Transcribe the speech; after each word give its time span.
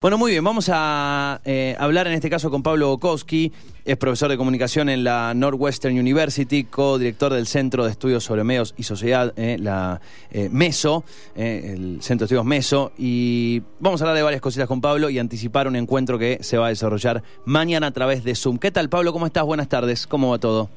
Bueno, 0.00 0.16
muy 0.16 0.30
bien, 0.30 0.44
vamos 0.44 0.70
a 0.72 1.40
eh, 1.44 1.74
hablar 1.76 2.06
en 2.06 2.12
este 2.12 2.30
caso 2.30 2.52
con 2.52 2.62
Pablo 2.62 2.86
Bokowski, 2.86 3.52
es 3.84 3.96
profesor 3.96 4.30
de 4.30 4.36
comunicación 4.36 4.88
en 4.88 5.02
la 5.02 5.34
Northwestern 5.34 5.98
University, 5.98 6.62
co-director 6.62 7.32
del 7.32 7.48
Centro 7.48 7.84
de 7.84 7.90
Estudios 7.90 8.22
sobre 8.22 8.44
Medios 8.44 8.76
y 8.76 8.84
Sociedad, 8.84 9.34
eh, 9.36 9.56
la 9.58 10.00
eh, 10.30 10.48
MESO, 10.52 11.02
el 11.34 11.98
Centro 12.00 12.18
de 12.18 12.24
Estudios 12.26 12.44
MESO, 12.44 12.92
y 12.96 13.60
vamos 13.80 14.00
a 14.00 14.04
hablar 14.04 14.16
de 14.18 14.22
varias 14.22 14.40
cositas 14.40 14.68
con 14.68 14.80
Pablo 14.80 15.10
y 15.10 15.18
anticipar 15.18 15.66
un 15.66 15.74
encuentro 15.74 16.16
que 16.16 16.38
se 16.42 16.58
va 16.58 16.66
a 16.66 16.68
desarrollar 16.68 17.24
mañana 17.44 17.88
a 17.88 17.90
través 17.90 18.22
de 18.22 18.36
Zoom. 18.36 18.58
¿Qué 18.58 18.70
tal, 18.70 18.88
Pablo? 18.88 19.12
¿Cómo 19.12 19.26
estás? 19.26 19.44
Buenas 19.44 19.68
tardes. 19.68 20.06
¿Cómo 20.06 20.30
va 20.30 20.38
todo? 20.38 20.70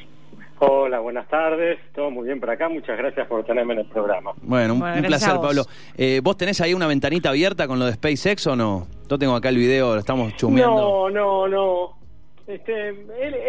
Hola, 0.63 0.99
buenas 0.99 1.27
tardes. 1.27 1.79
Todo 1.95 2.11
muy 2.11 2.27
bien 2.27 2.39
por 2.39 2.51
acá. 2.51 2.69
Muchas 2.69 2.95
gracias 2.95 3.25
por 3.27 3.43
tenerme 3.43 3.73
en 3.73 3.79
el 3.79 3.87
programa. 3.87 4.33
Bueno, 4.43 4.75
un, 4.75 4.79
placer, 4.79 5.33
Pablo. 5.41 5.63
Eh, 5.97 6.21
¿Vos 6.23 6.37
tenés 6.37 6.61
ahí 6.61 6.75
una 6.75 6.85
ventanita 6.85 7.29
abierta 7.29 7.67
con 7.67 7.79
lo 7.79 7.85
de 7.85 7.93
SpaceX 7.93 8.45
o 8.45 8.55
no? 8.55 8.85
Yo 9.09 9.17
tengo 9.17 9.33
acá 9.35 9.49
el 9.49 9.57
video, 9.57 9.95
lo 9.95 9.99
estamos 9.99 10.35
chumeando. 10.35 11.09
No, 11.09 11.09
no, 11.09 11.47
no. 11.47 12.00
Este, 12.47 12.89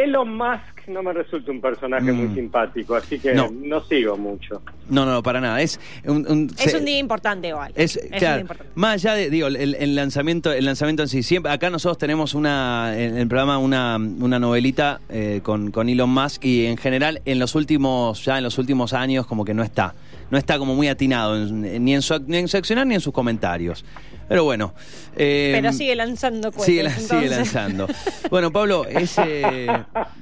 Elon 0.05 0.37
Musk 0.37 0.89
no 0.89 1.03
me 1.03 1.13
resulta 1.13 1.51
un 1.51 1.61
personaje 1.61 2.13
muy 2.13 2.29
mm. 2.29 2.35
simpático, 2.35 2.95
así 2.95 3.19
que 3.19 3.35
no. 3.35 3.81
sigo 3.89 4.17
mucho. 4.17 4.63
No, 4.89 5.07
no, 5.07 5.23
para 5.23 5.41
nada. 5.41 5.61
Es 5.61 5.81
un, 6.05 6.51
es 6.59 6.75
un 6.75 6.85
día 6.85 6.99
importante 6.99 7.49
igual. 7.49 7.73
Es, 7.75 7.99
claro, 8.19 8.47
más 8.75 8.95
allá 8.95 9.15
de, 9.15 9.31
digo, 9.31 9.49
el, 9.49 9.95
lanzamiento, 9.95 10.53
el 10.53 10.65
lanzamiento 10.65 11.03
en 11.03 11.09
sí. 11.09 11.23
Siempre, 11.23 11.51
acá 11.53 11.71
nosotros 11.71 11.99
tenemos 11.99 12.35
una, 12.35 12.93
en 12.97 13.17
el 13.17 13.29
programa 13.29 13.59
una, 13.59 13.97
una 13.97 14.39
novelita 14.39 15.01
eh, 15.09 15.41
con, 15.43 15.71
con 15.71 15.89
Elon 15.89 16.11
Musk 16.11 16.45
y 16.45 16.67
en 16.67 16.77
general 16.77 17.23
en 17.25 17.39
los 17.39 17.55
últimos, 17.55 18.25
ya 18.25 18.39
en 18.39 18.45
los 18.45 18.59
últimos 18.59 18.93
años 18.93 19.27
como 19.27 19.45
que 19.45 19.55
no 19.55 19.63
está 19.63 19.95
no 20.33 20.39
está 20.39 20.59
como 20.59 20.75
muy 20.75 20.89
atinado 20.89 21.39
ni, 21.47 21.95
en 21.95 22.01
su, 22.01 22.19
ni 22.27 22.39
en 22.39 22.49
su 22.49 22.57
accionar 22.57 22.87
ni 22.87 22.95
en 22.95 23.03
sus 23.03 23.13
comentarios. 23.13 23.85
Pero 24.33 24.45
bueno. 24.45 24.73
Eh, 25.15 25.51
Pero 25.55 25.75
sigue 25.75 25.95
lanzando 25.95 26.51
Sigue, 26.53 26.89
sigue 26.89 27.29
lanzando. 27.29 27.87
bueno, 28.31 28.51
Pablo, 28.51 28.87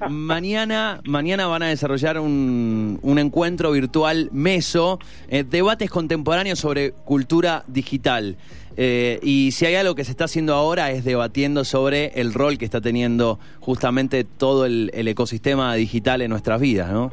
mañana, 0.08 1.00
mañana 1.04 1.46
van 1.46 1.62
a 1.62 1.68
desarrollar 1.68 2.18
un, 2.18 2.98
un 3.02 3.18
encuentro 3.20 3.70
virtual 3.70 4.28
MESO, 4.32 4.98
eh, 5.28 5.44
debates 5.48 5.90
contemporáneos 5.90 6.58
sobre 6.58 6.90
cultura 6.90 7.62
digital. 7.68 8.36
Eh, 8.76 9.20
y 9.22 9.52
si 9.52 9.66
hay 9.66 9.76
algo 9.76 9.94
que 9.94 10.02
se 10.02 10.10
está 10.10 10.24
haciendo 10.24 10.54
ahora 10.54 10.90
es 10.90 11.04
debatiendo 11.04 11.62
sobre 11.62 12.06
el 12.20 12.34
rol 12.34 12.58
que 12.58 12.64
está 12.64 12.80
teniendo 12.80 13.38
justamente 13.60 14.24
todo 14.24 14.66
el, 14.66 14.90
el 14.92 15.06
ecosistema 15.06 15.72
digital 15.76 16.20
en 16.20 16.30
nuestras 16.30 16.60
vidas, 16.60 16.90
¿no? 16.90 17.12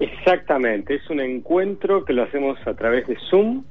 Exactamente, 0.00 0.96
es 0.96 1.08
un 1.08 1.20
encuentro 1.20 2.04
que 2.04 2.12
lo 2.12 2.24
hacemos 2.24 2.58
a 2.66 2.74
través 2.74 3.06
de 3.06 3.16
Zoom 3.30 3.64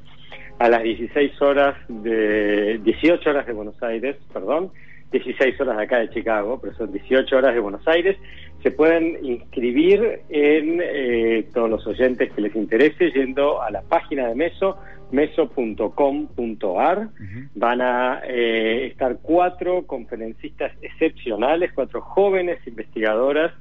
a 0.59 0.69
las 0.69 0.83
16 0.83 1.41
horas 1.41 1.75
de 1.87 2.79
18 2.83 3.29
horas 3.29 3.47
de 3.47 3.53
Buenos 3.53 3.81
Aires, 3.81 4.17
perdón, 4.31 4.71
16 5.11 5.59
horas 5.61 5.77
de 5.77 5.83
acá 5.83 5.99
de 5.99 6.09
Chicago, 6.09 6.59
pero 6.61 6.75
son 6.75 6.91
18 6.91 7.35
horas 7.35 7.53
de 7.53 7.59
Buenos 7.59 7.87
Aires. 7.87 8.17
Se 8.61 8.71
pueden 8.71 9.17
inscribir 9.25 10.21
en 10.29 10.81
eh, 10.83 11.47
todos 11.53 11.69
los 11.69 11.87
oyentes 11.87 12.31
que 12.33 12.41
les 12.41 12.55
interese 12.55 13.11
yendo 13.11 13.61
a 13.61 13.71
la 13.71 13.81
página 13.81 14.27
de 14.27 14.35
Meso, 14.35 14.77
meso.com.ar. 15.11 17.09
Van 17.55 17.81
a 17.81 18.21
eh, 18.27 18.87
estar 18.87 19.17
cuatro 19.21 19.87
conferencistas 19.87 20.73
excepcionales, 20.81 21.71
cuatro 21.73 22.01
jóvenes 22.01 22.59
investigadoras 22.67 23.53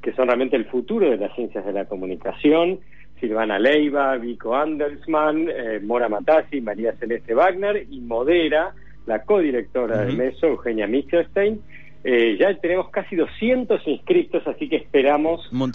que 0.00 0.12
son 0.12 0.26
realmente 0.28 0.56
el 0.56 0.66
futuro 0.66 1.10
de 1.10 1.16
las 1.16 1.34
ciencias 1.34 1.64
de 1.64 1.72
la 1.72 1.86
comunicación, 1.86 2.78
Silvana 3.20 3.58
Leiva, 3.58 4.16
Vico 4.16 4.54
Andersman, 4.54 5.48
eh, 5.48 5.80
Mora 5.82 6.08
Matasi, 6.08 6.60
María 6.60 6.94
Celeste 6.98 7.34
Wagner 7.34 7.86
y 7.90 8.00
modera 8.00 8.74
la 9.06 9.22
codirectora 9.22 10.04
de 10.04 10.12
MESO, 10.12 10.46
Eugenia 10.46 10.86
Michelstein. 10.86 11.60
Eh, 12.02 12.36
ya 12.38 12.54
tenemos 12.58 12.90
casi 12.90 13.16
200 13.16 13.80
inscritos, 13.86 14.46
así 14.46 14.68
que 14.68 14.76
esperamos 14.76 15.50
un, 15.50 15.72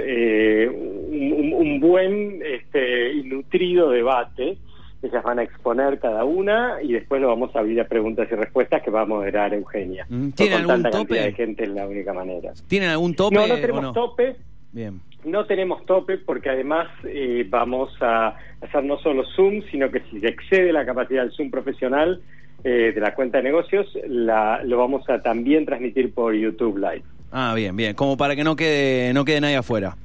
eh, 0.00 0.68
un, 0.68 1.78
buen 1.80 2.42
este, 2.42 3.12
y 3.12 3.22
nutrido 3.22 3.90
debate 3.90 4.58
ellas 5.02 5.22
van 5.22 5.38
a 5.38 5.42
exponer 5.42 6.00
cada 6.00 6.24
una 6.24 6.78
y 6.82 6.92
después 6.92 7.20
lo 7.20 7.28
vamos 7.28 7.54
a 7.54 7.60
abrir 7.60 7.80
a 7.80 7.86
preguntas 7.86 8.26
y 8.30 8.34
respuestas 8.34 8.82
que 8.82 8.90
va 8.90 9.02
a 9.02 9.06
moderar 9.06 9.54
Eugenia. 9.54 10.06
Mm, 10.08 10.30
¿Tienen 10.30 10.58
algún 10.58 10.82
tanta 10.82 10.90
tope? 10.90 11.20
de 11.20 11.32
gente 11.32 11.64
es 11.64 11.70
la 11.70 11.86
única 11.86 12.12
manera. 12.12 12.52
¿Tienen 12.66 12.90
algún 12.90 13.14
tope? 13.14 13.36
No, 13.36 13.46
no 13.46 13.54
tenemos 13.56 13.94
tope. 13.94 14.36
Bien. 14.72 15.00
No 15.24 15.46
tenemos 15.46 15.84
tope 15.86 16.18
porque 16.18 16.50
además 16.50 16.88
eh, 17.04 17.44
vamos 17.48 17.90
a 18.00 18.36
hacer 18.60 18.84
no 18.84 18.98
solo 18.98 19.24
Zoom, 19.34 19.62
sino 19.70 19.90
que 19.90 20.00
si 20.10 20.20
se 20.20 20.28
excede 20.28 20.72
la 20.72 20.86
capacidad 20.86 21.22
del 21.22 21.32
Zoom 21.32 21.50
profesional 21.50 22.20
eh, 22.64 22.92
de 22.94 23.00
la 23.00 23.14
cuenta 23.14 23.38
de 23.38 23.44
negocios, 23.44 23.86
la, 24.06 24.62
lo 24.64 24.78
vamos 24.78 25.08
a 25.08 25.22
también 25.22 25.64
transmitir 25.64 26.12
por 26.12 26.34
YouTube 26.34 26.78
Live. 26.78 27.02
Ah, 27.30 27.52
bien, 27.54 27.76
bien. 27.76 27.94
Como 27.94 28.16
para 28.16 28.36
que 28.36 28.44
no 28.44 28.56
quede, 28.56 29.12
no 29.12 29.24
quede 29.24 29.40
nadie 29.40 29.56
afuera. 29.56 29.96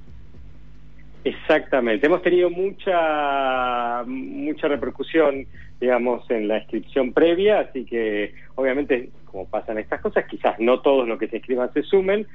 Exactamente. 1.24 2.08
Hemos 2.08 2.22
tenido 2.22 2.50
mucha 2.50 4.04
mucha 4.06 4.68
repercusión, 4.68 5.46
digamos, 5.80 6.30
en 6.30 6.48
la 6.48 6.58
inscripción 6.58 7.14
previa, 7.14 7.62
así 7.62 7.86
que 7.86 8.34
obviamente, 8.56 9.10
como 9.26 9.48
pasan 9.48 9.78
estas 9.78 10.02
cosas, 10.02 10.26
quizás 10.26 10.60
no 10.60 10.82
todos 10.82 11.08
los 11.08 11.18
que 11.18 11.28
se 11.28 11.38
inscriban 11.38 11.72
se 11.74 11.84
sumen, 11.84 12.28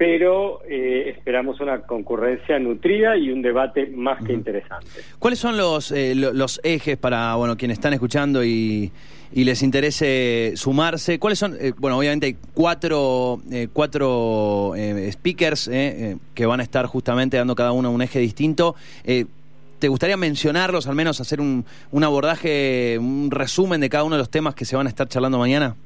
pero 0.00 0.62
eh, 0.66 1.12
esperamos 1.14 1.60
una 1.60 1.82
concurrencia 1.82 2.58
nutrida 2.58 3.18
y 3.18 3.30
un 3.30 3.42
debate 3.42 3.86
más 3.94 4.24
que 4.24 4.32
interesante. 4.32 4.86
¿Cuáles 5.18 5.38
son 5.38 5.58
los, 5.58 5.92
eh, 5.92 6.14
los 6.14 6.58
ejes 6.64 6.96
para 6.96 7.34
bueno 7.34 7.54
quienes 7.58 7.76
están 7.76 7.92
escuchando 7.92 8.42
y, 8.42 8.90
y 9.30 9.44
les 9.44 9.62
interese 9.62 10.54
sumarse? 10.56 11.18
¿Cuáles 11.18 11.38
son? 11.38 11.54
Eh, 11.60 11.74
bueno, 11.76 11.98
obviamente 11.98 12.28
hay 12.28 12.36
cuatro, 12.54 13.42
cuatro 13.74 14.72
speakers 15.12 15.68
que 15.68 16.46
van 16.46 16.60
a 16.60 16.62
estar 16.62 16.86
justamente 16.86 17.36
dando 17.36 17.54
cada 17.54 17.72
uno 17.72 17.90
un 17.90 18.00
eje 18.00 18.20
distinto. 18.20 18.76
¿Te 19.04 19.88
gustaría 19.88 20.16
mencionarlos, 20.16 20.86
al 20.86 20.94
menos 20.94 21.20
hacer 21.20 21.42
un, 21.42 21.66
un 21.90 22.04
abordaje, 22.04 22.96
un 22.98 23.30
resumen 23.30 23.82
de 23.82 23.90
cada 23.90 24.04
uno 24.04 24.16
de 24.16 24.20
los 24.20 24.30
temas 24.30 24.54
que 24.54 24.64
se 24.64 24.76
van 24.76 24.86
a 24.86 24.88
estar 24.88 25.08
charlando 25.08 25.38
mañana? 25.38 25.76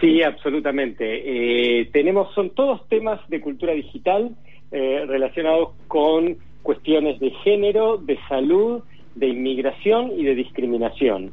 Sí, 0.00 0.22
absolutamente. 0.22 1.80
Eh, 1.80 1.88
tenemos, 1.92 2.32
son 2.34 2.50
todos 2.50 2.86
temas 2.88 3.20
de 3.28 3.40
cultura 3.40 3.72
digital 3.72 4.36
eh, 4.70 5.04
relacionados 5.06 5.70
con 5.88 6.36
cuestiones 6.62 7.18
de 7.20 7.30
género, 7.30 7.96
de 7.96 8.18
salud, 8.28 8.82
de 9.14 9.28
inmigración 9.28 10.12
y 10.16 10.24
de 10.24 10.34
discriminación. 10.34 11.32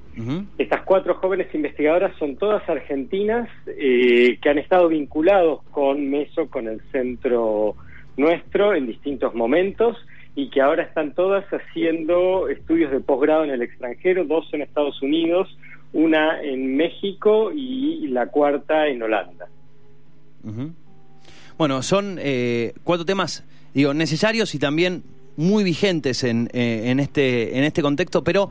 Estas 0.57 0.81
cuatro 0.81 1.15
jóvenes 1.15 1.53
investigadoras 1.53 2.17
son 2.17 2.35
todas 2.35 2.67
argentinas 2.67 3.47
eh, 3.67 4.39
que 4.41 4.49
han 4.49 4.57
estado 4.57 4.87
vinculados 4.87 5.61
con 5.71 6.09
MESO, 6.09 6.49
con 6.49 6.67
el 6.67 6.81
centro 6.91 7.75
nuestro 8.17 8.73
en 8.73 8.87
distintos 8.87 9.35
momentos 9.35 9.97
y 10.35 10.49
que 10.49 10.61
ahora 10.61 10.83
están 10.83 11.13
todas 11.13 11.45
haciendo 11.45 12.49
estudios 12.49 12.91
de 12.91 13.01
posgrado 13.01 13.43
en 13.43 13.51
el 13.51 13.61
extranjero, 13.61 14.25
dos 14.25 14.47
en 14.53 14.61
Estados 14.61 15.01
Unidos, 15.01 15.55
una 15.95 16.41
en 16.41 16.75
México 16.75 17.53
y 17.53 18.07
la 18.07 18.27
cuarta 18.27 18.87
en 18.87 19.01
Holanda. 19.01 19.47
Bueno, 21.57 21.81
son 21.81 22.17
eh, 22.19 22.73
cuatro 22.83 23.05
temas, 23.05 23.45
digo, 23.73 23.93
necesarios 23.93 24.53
y 24.55 24.59
también 24.59 25.03
muy 25.37 25.63
vigentes 25.63 26.25
en, 26.25 26.49
eh, 26.51 26.83
en, 26.87 26.99
este, 26.99 27.57
en 27.57 27.63
este 27.63 27.81
contexto, 27.81 28.25
pero 28.25 28.49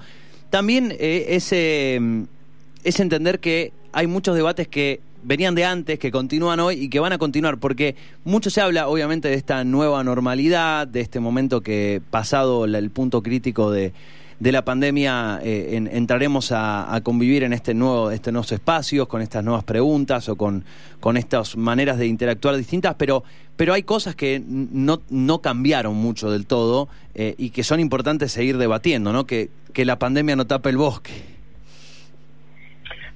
también 0.48 0.90
eh, 0.98 1.26
es, 1.28 1.52
es 1.52 3.00
entender 3.00 3.40
que 3.40 3.72
hay 3.92 4.06
muchos 4.06 4.34
debates 4.34 4.66
que 4.66 5.00
venían 5.22 5.54
de 5.54 5.66
antes, 5.66 5.98
que 5.98 6.10
continúan 6.10 6.60
hoy 6.60 6.84
y 6.84 6.88
que 6.88 6.98
van 6.98 7.12
a 7.12 7.18
continuar, 7.18 7.58
porque 7.58 7.94
mucho 8.24 8.48
se 8.48 8.62
habla, 8.62 8.88
obviamente, 8.88 9.28
de 9.28 9.34
esta 9.34 9.64
nueva 9.64 10.02
normalidad, 10.02 10.86
de 10.86 11.02
este 11.02 11.20
momento 11.20 11.60
que 11.60 12.00
pasado 12.10 12.64
el 12.64 12.90
punto 12.90 13.22
crítico 13.22 13.70
de 13.70 13.92
de 14.44 14.52
la 14.52 14.62
pandemia 14.62 15.40
eh, 15.42 15.74
entraremos 15.74 16.52
a, 16.52 17.00
convivir 17.02 17.44
en 17.44 17.54
este 17.54 17.72
nuevo, 17.72 18.10
este 18.10 18.30
nuevos 18.30 18.52
espacios, 18.52 19.08
con 19.08 19.22
estas 19.22 19.42
nuevas 19.42 19.64
preguntas 19.64 20.28
o 20.28 20.36
con, 20.36 20.64
con 21.00 21.16
estas 21.16 21.56
maneras 21.56 21.96
de 21.96 22.08
interactuar 22.08 22.54
distintas, 22.54 22.94
pero, 22.96 23.24
pero 23.56 23.72
hay 23.72 23.84
cosas 23.84 24.14
que 24.14 24.42
no, 24.46 25.00
no 25.08 25.38
cambiaron 25.38 25.96
mucho 25.96 26.30
del 26.30 26.46
todo 26.46 26.88
eh, 27.14 27.34
y 27.38 27.52
que 27.52 27.62
son 27.62 27.80
importantes 27.80 28.32
seguir 28.32 28.58
debatiendo, 28.58 29.14
¿no? 29.14 29.24
Que, 29.24 29.48
que 29.72 29.86
la 29.86 29.98
pandemia 29.98 30.36
no 30.36 30.46
tape 30.46 30.68
el 30.68 30.76
bosque. 30.76 31.12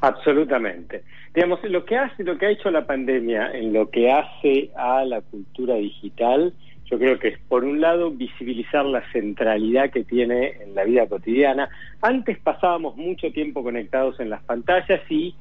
Absolutamente. 0.00 1.02
Digamos, 1.34 1.60
lo 1.64 1.84
que 1.84 1.98
hace, 1.98 2.24
lo 2.24 2.38
que 2.38 2.46
ha 2.46 2.50
hecho 2.50 2.70
la 2.70 2.86
pandemia 2.86 3.50
en 3.52 3.74
lo 3.74 3.90
que 3.90 4.10
hace 4.10 4.70
a 4.78 5.04
la 5.04 5.20
cultura 5.20 5.74
digital 5.74 6.54
yo 6.90 6.99
creo 6.99 7.19
que 7.19 7.29
es, 7.29 7.38
por 7.49 7.64
un 7.64 7.81
lado, 7.81 8.11
visibilizar 8.11 8.85
la 8.85 9.02
centralidad 9.12 9.90
que 9.90 10.05
tiene 10.05 10.62
en 10.62 10.75
la 10.75 10.85
vida 10.85 11.06
cotidiana. 11.06 11.69
Antes 12.00 12.38
pasábamos 12.38 12.96
mucho 12.96 13.31
tiempo 13.31 13.62
conectados 13.62 14.19
en 14.20 14.31
las 14.31 14.43
pantallas 14.44 15.00
y, 15.11 15.35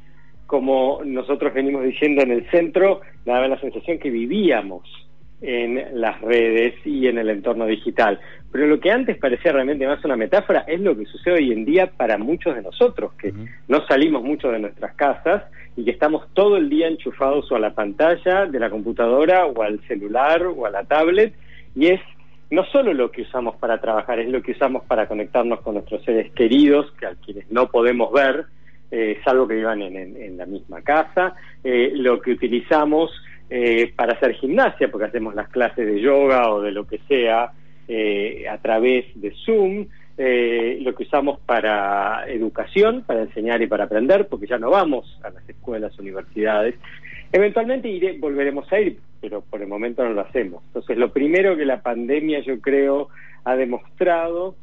como 0.46 1.02
nosotros 1.06 1.54
venimos 1.54 1.84
diciendo 1.84 2.22
en 2.22 2.32
el 2.32 2.50
centro, 2.50 3.02
daba 3.26 3.48
la 3.48 3.60
sensación 3.60 4.00
que 4.00 4.10
vivíamos 4.10 5.07
en 5.42 6.02
las 6.02 6.20
redes 6.22 6.74
y 6.86 7.08
en 7.08 7.18
el 7.18 7.30
entorno 7.30 7.66
digital. 7.66 8.20
Pero 8.52 8.68
lo 8.68 8.80
que 8.80 8.92
antes 8.92 9.18
parecía 9.18 9.52
realmente 9.52 9.86
más 9.86 10.04
una 10.04 10.16
metáfora 10.16 10.62
es 10.68 10.80
lo 10.80 10.98
que 10.98 11.06
sucede 11.06 11.36
hoy 11.36 11.52
en 11.52 11.66
día 11.66 11.88
para 11.88 12.18
muchos 12.18 12.56
de 12.56 12.62
nosotros, 12.62 13.14
que 13.14 13.34
no 13.68 13.86
salimos 13.88 14.24
mucho 14.24 14.50
de 14.52 14.60
nuestras 14.60 14.96
casas 14.96 15.44
y 15.76 15.84
que 15.84 15.92
estamos 15.92 16.28
todo 16.34 16.58
el 16.58 16.70
día 16.70 16.88
enchufados 16.88 17.52
o 17.52 17.56
a 17.56 17.60
la 17.60 17.76
pantalla 17.76 18.46
de 18.46 18.60
la 18.60 18.70
computadora 18.70 19.46
o 19.46 19.62
al 19.62 19.80
celular 19.88 20.44
o 20.44 20.66
a 20.66 20.72
la 20.72 20.84
tablet 20.86 21.34
y 21.76 21.88
es 21.88 22.02
no 22.50 22.64
solo 22.66 22.94
lo 22.94 23.12
que 23.12 23.24
usamos 23.24 23.58
para 23.58 23.80
trabajar, 23.80 24.20
es 24.20 24.30
lo 24.30 24.42
que 24.42 24.54
usamos 24.54 24.84
para 24.86 25.08
conectarnos 25.08 25.62
con 25.62 25.76
nuestros 25.76 26.04
seres 26.04 26.32
queridos, 26.32 26.92
que 27.00 27.06
a 27.06 27.16
quienes 27.16 27.52
no 27.52 27.70
podemos 27.70 28.12
ver, 28.12 28.46
eh, 28.90 29.20
salvo 29.26 29.48
que 29.48 29.56
vivan 29.56 29.82
en, 29.82 30.38
la 30.38 30.46
misma 30.46 30.82
casa, 30.82 31.36
eh, 31.64 31.92
lo 31.94 32.22
que 32.22 32.32
utilizamos 32.32 33.12
eh, 33.50 33.94
para 33.96 34.14
hacer 34.14 34.34
gimnasia, 34.34 34.90
porque 34.90 35.06
hacemos 35.06 35.36
las 35.36 35.50
clases 35.50 35.86
de 35.86 36.02
yoga 36.02 36.52
o 36.52 36.62
de 36.62 36.72
lo 36.72 36.88
que 36.88 37.00
sea 37.08 37.52
a 38.52 38.58
través 38.58 39.06
de 39.16 39.34
Zoom, 39.46 39.88
lo 40.18 40.94
que 40.94 41.04
usamos 41.04 41.40
para 41.40 42.26
educación, 42.28 43.04
para 43.08 43.22
enseñar 43.22 43.62
y 43.62 43.68
para 43.68 43.86
aprender, 43.86 44.28
porque 44.28 44.46
ya 44.46 44.58
no 44.58 44.72
vamos 44.72 45.18
a 45.24 45.30
las 45.30 45.48
escuelas, 45.48 45.98
universidades. 45.98 46.76
Eventualmente 47.32 48.18
volveremos 48.20 48.70
a 48.74 48.80
ir, 48.82 49.00
pero 49.22 49.40
por 49.40 49.62
el 49.62 49.70
momento 49.70 50.04
no 50.04 50.12
lo 50.12 50.20
hacemos. 50.20 50.64
Entonces, 50.68 50.98
lo 50.98 51.14
primero 51.14 51.56
que 51.56 51.64
la 51.64 51.82
pandemia, 51.82 52.42
yo 52.42 52.60
creo, 52.60 53.08
ha 53.46 53.56
demostrado 53.56 54.56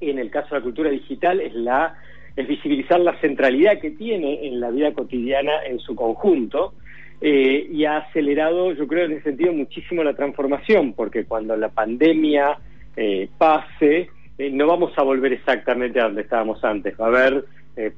en 0.00 0.18
el 0.18 0.30
caso 0.30 0.50
de 0.50 0.60
la 0.60 0.64
cultura 0.64 0.90
digital 0.90 1.40
es 1.40 1.54
la 1.54 1.94
es 2.36 2.46
visibilizar 2.46 3.00
la 3.00 3.18
centralidad 3.20 3.80
que 3.80 3.90
tiene 3.90 4.46
en 4.46 4.60
la 4.60 4.70
vida 4.70 4.92
cotidiana 4.92 5.64
en 5.66 5.80
su 5.80 5.96
conjunto 5.96 6.74
eh, 7.20 7.66
y 7.70 7.84
ha 7.84 7.98
acelerado, 7.98 8.72
yo 8.72 8.86
creo, 8.86 9.06
en 9.06 9.12
ese 9.12 9.22
sentido 9.24 9.52
muchísimo 9.52 10.04
la 10.04 10.14
transformación, 10.14 10.92
porque 10.92 11.24
cuando 11.24 11.56
la 11.56 11.68
pandemia 11.68 12.58
eh, 12.96 13.28
pase, 13.36 14.10
eh, 14.38 14.50
no 14.50 14.66
vamos 14.66 14.92
a 14.96 15.02
volver 15.02 15.32
exactamente 15.32 16.00
a 16.00 16.04
donde 16.04 16.22
estábamos 16.22 16.62
antes. 16.64 16.94
Va 16.98 17.06
a 17.06 17.08
haber 17.08 17.44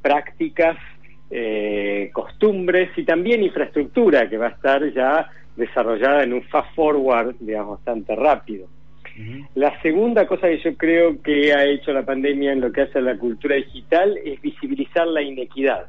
prácticas, 0.02 0.76
costumbres 2.12 2.90
y 2.99 3.05
también 3.05 3.43
infraestructura 3.43 4.28
que 4.28 4.37
va 4.37 4.49
a 4.49 4.50
estar 4.50 4.93
ya 4.93 5.31
desarrollada 5.56 6.22
en 6.22 6.34
un 6.34 6.43
fast 6.43 6.75
forward, 6.75 7.37
digamos, 7.40 7.78
bastante 7.78 8.14
rápido. 8.14 8.67
La 9.55 9.81
segunda 9.81 10.26
cosa 10.26 10.49
que 10.49 10.58
yo 10.58 10.75
creo 10.76 11.22
que 11.22 11.55
ha 11.55 11.64
hecho 11.64 11.93
la 11.93 12.05
pandemia 12.05 12.52
en 12.52 12.61
lo 12.61 12.72
que 12.72 12.82
hace 12.82 12.99
a 12.99 13.02
la 13.02 13.17
cultura 13.17 13.56
digital 13.56 14.19
es 14.25 14.40
visibilizar 14.43 15.06
la 15.06 15.22
inequidad, 15.22 15.87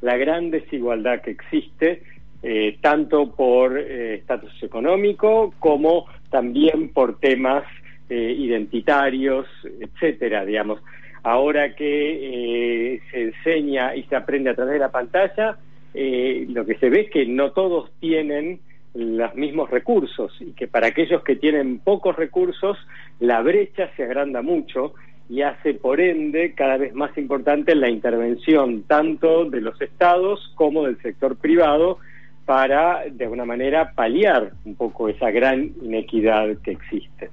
la 0.00 0.16
gran 0.16 0.50
desigualdad 0.50 1.20
que 1.22 1.32
existe, 1.32 2.02
eh, 2.44 2.78
tanto 2.80 3.30
por 3.30 3.78
eh, 3.78 4.14
estatus 4.14 4.62
económico 4.64 5.54
como 5.60 6.06
también 6.28 6.92
por 6.92 7.20
temas 7.20 7.62
eh, 8.10 8.34
identitarios, 8.36 9.46
etcétera, 9.80 10.44
digamos. 10.44 10.82
Ahora 11.22 11.76
que 11.76 13.00
se 13.12 13.22
enseña 13.22 13.94
y 13.94 14.02
se 14.04 14.16
aprende 14.16 14.50
a 14.50 14.56
través 14.56 14.74
de 14.74 14.80
la 14.80 14.90
pantalla, 14.90 15.56
lo 15.94 16.66
que 16.66 16.74
se 16.80 16.90
ve 16.90 17.02
es 17.02 17.10
que 17.10 17.26
no 17.26 17.52
todos 17.52 17.92
tienen 18.00 18.58
los 18.94 19.32
mismos 19.36 19.70
recursos 19.70 20.36
y 20.40 20.50
que 20.52 20.66
para 20.66 20.88
aquellos 20.88 21.22
que 21.22 21.36
tienen 21.36 21.78
pocos 21.78 22.16
recursos 22.16 22.76
la 23.20 23.40
brecha 23.40 23.88
se 23.96 24.02
agranda 24.02 24.42
mucho 24.42 24.94
y 25.30 25.42
hace 25.42 25.74
por 25.74 26.00
ende 26.00 26.54
cada 26.54 26.76
vez 26.76 26.92
más 26.92 27.16
importante 27.16 27.76
la 27.76 27.88
intervención 27.88 28.82
tanto 28.82 29.44
de 29.44 29.60
los 29.60 29.80
estados 29.80 30.52
como 30.56 30.84
del 30.86 31.00
sector 31.00 31.36
privado 31.36 31.98
para 32.44 33.04
de 33.10 33.24
alguna 33.24 33.44
manera 33.44 33.92
paliar 33.92 34.52
un 34.64 34.74
poco 34.74 35.08
esa 35.08 35.30
gran 35.30 35.72
inequidad 35.82 36.56
que 36.62 36.72
existe. 36.72 37.30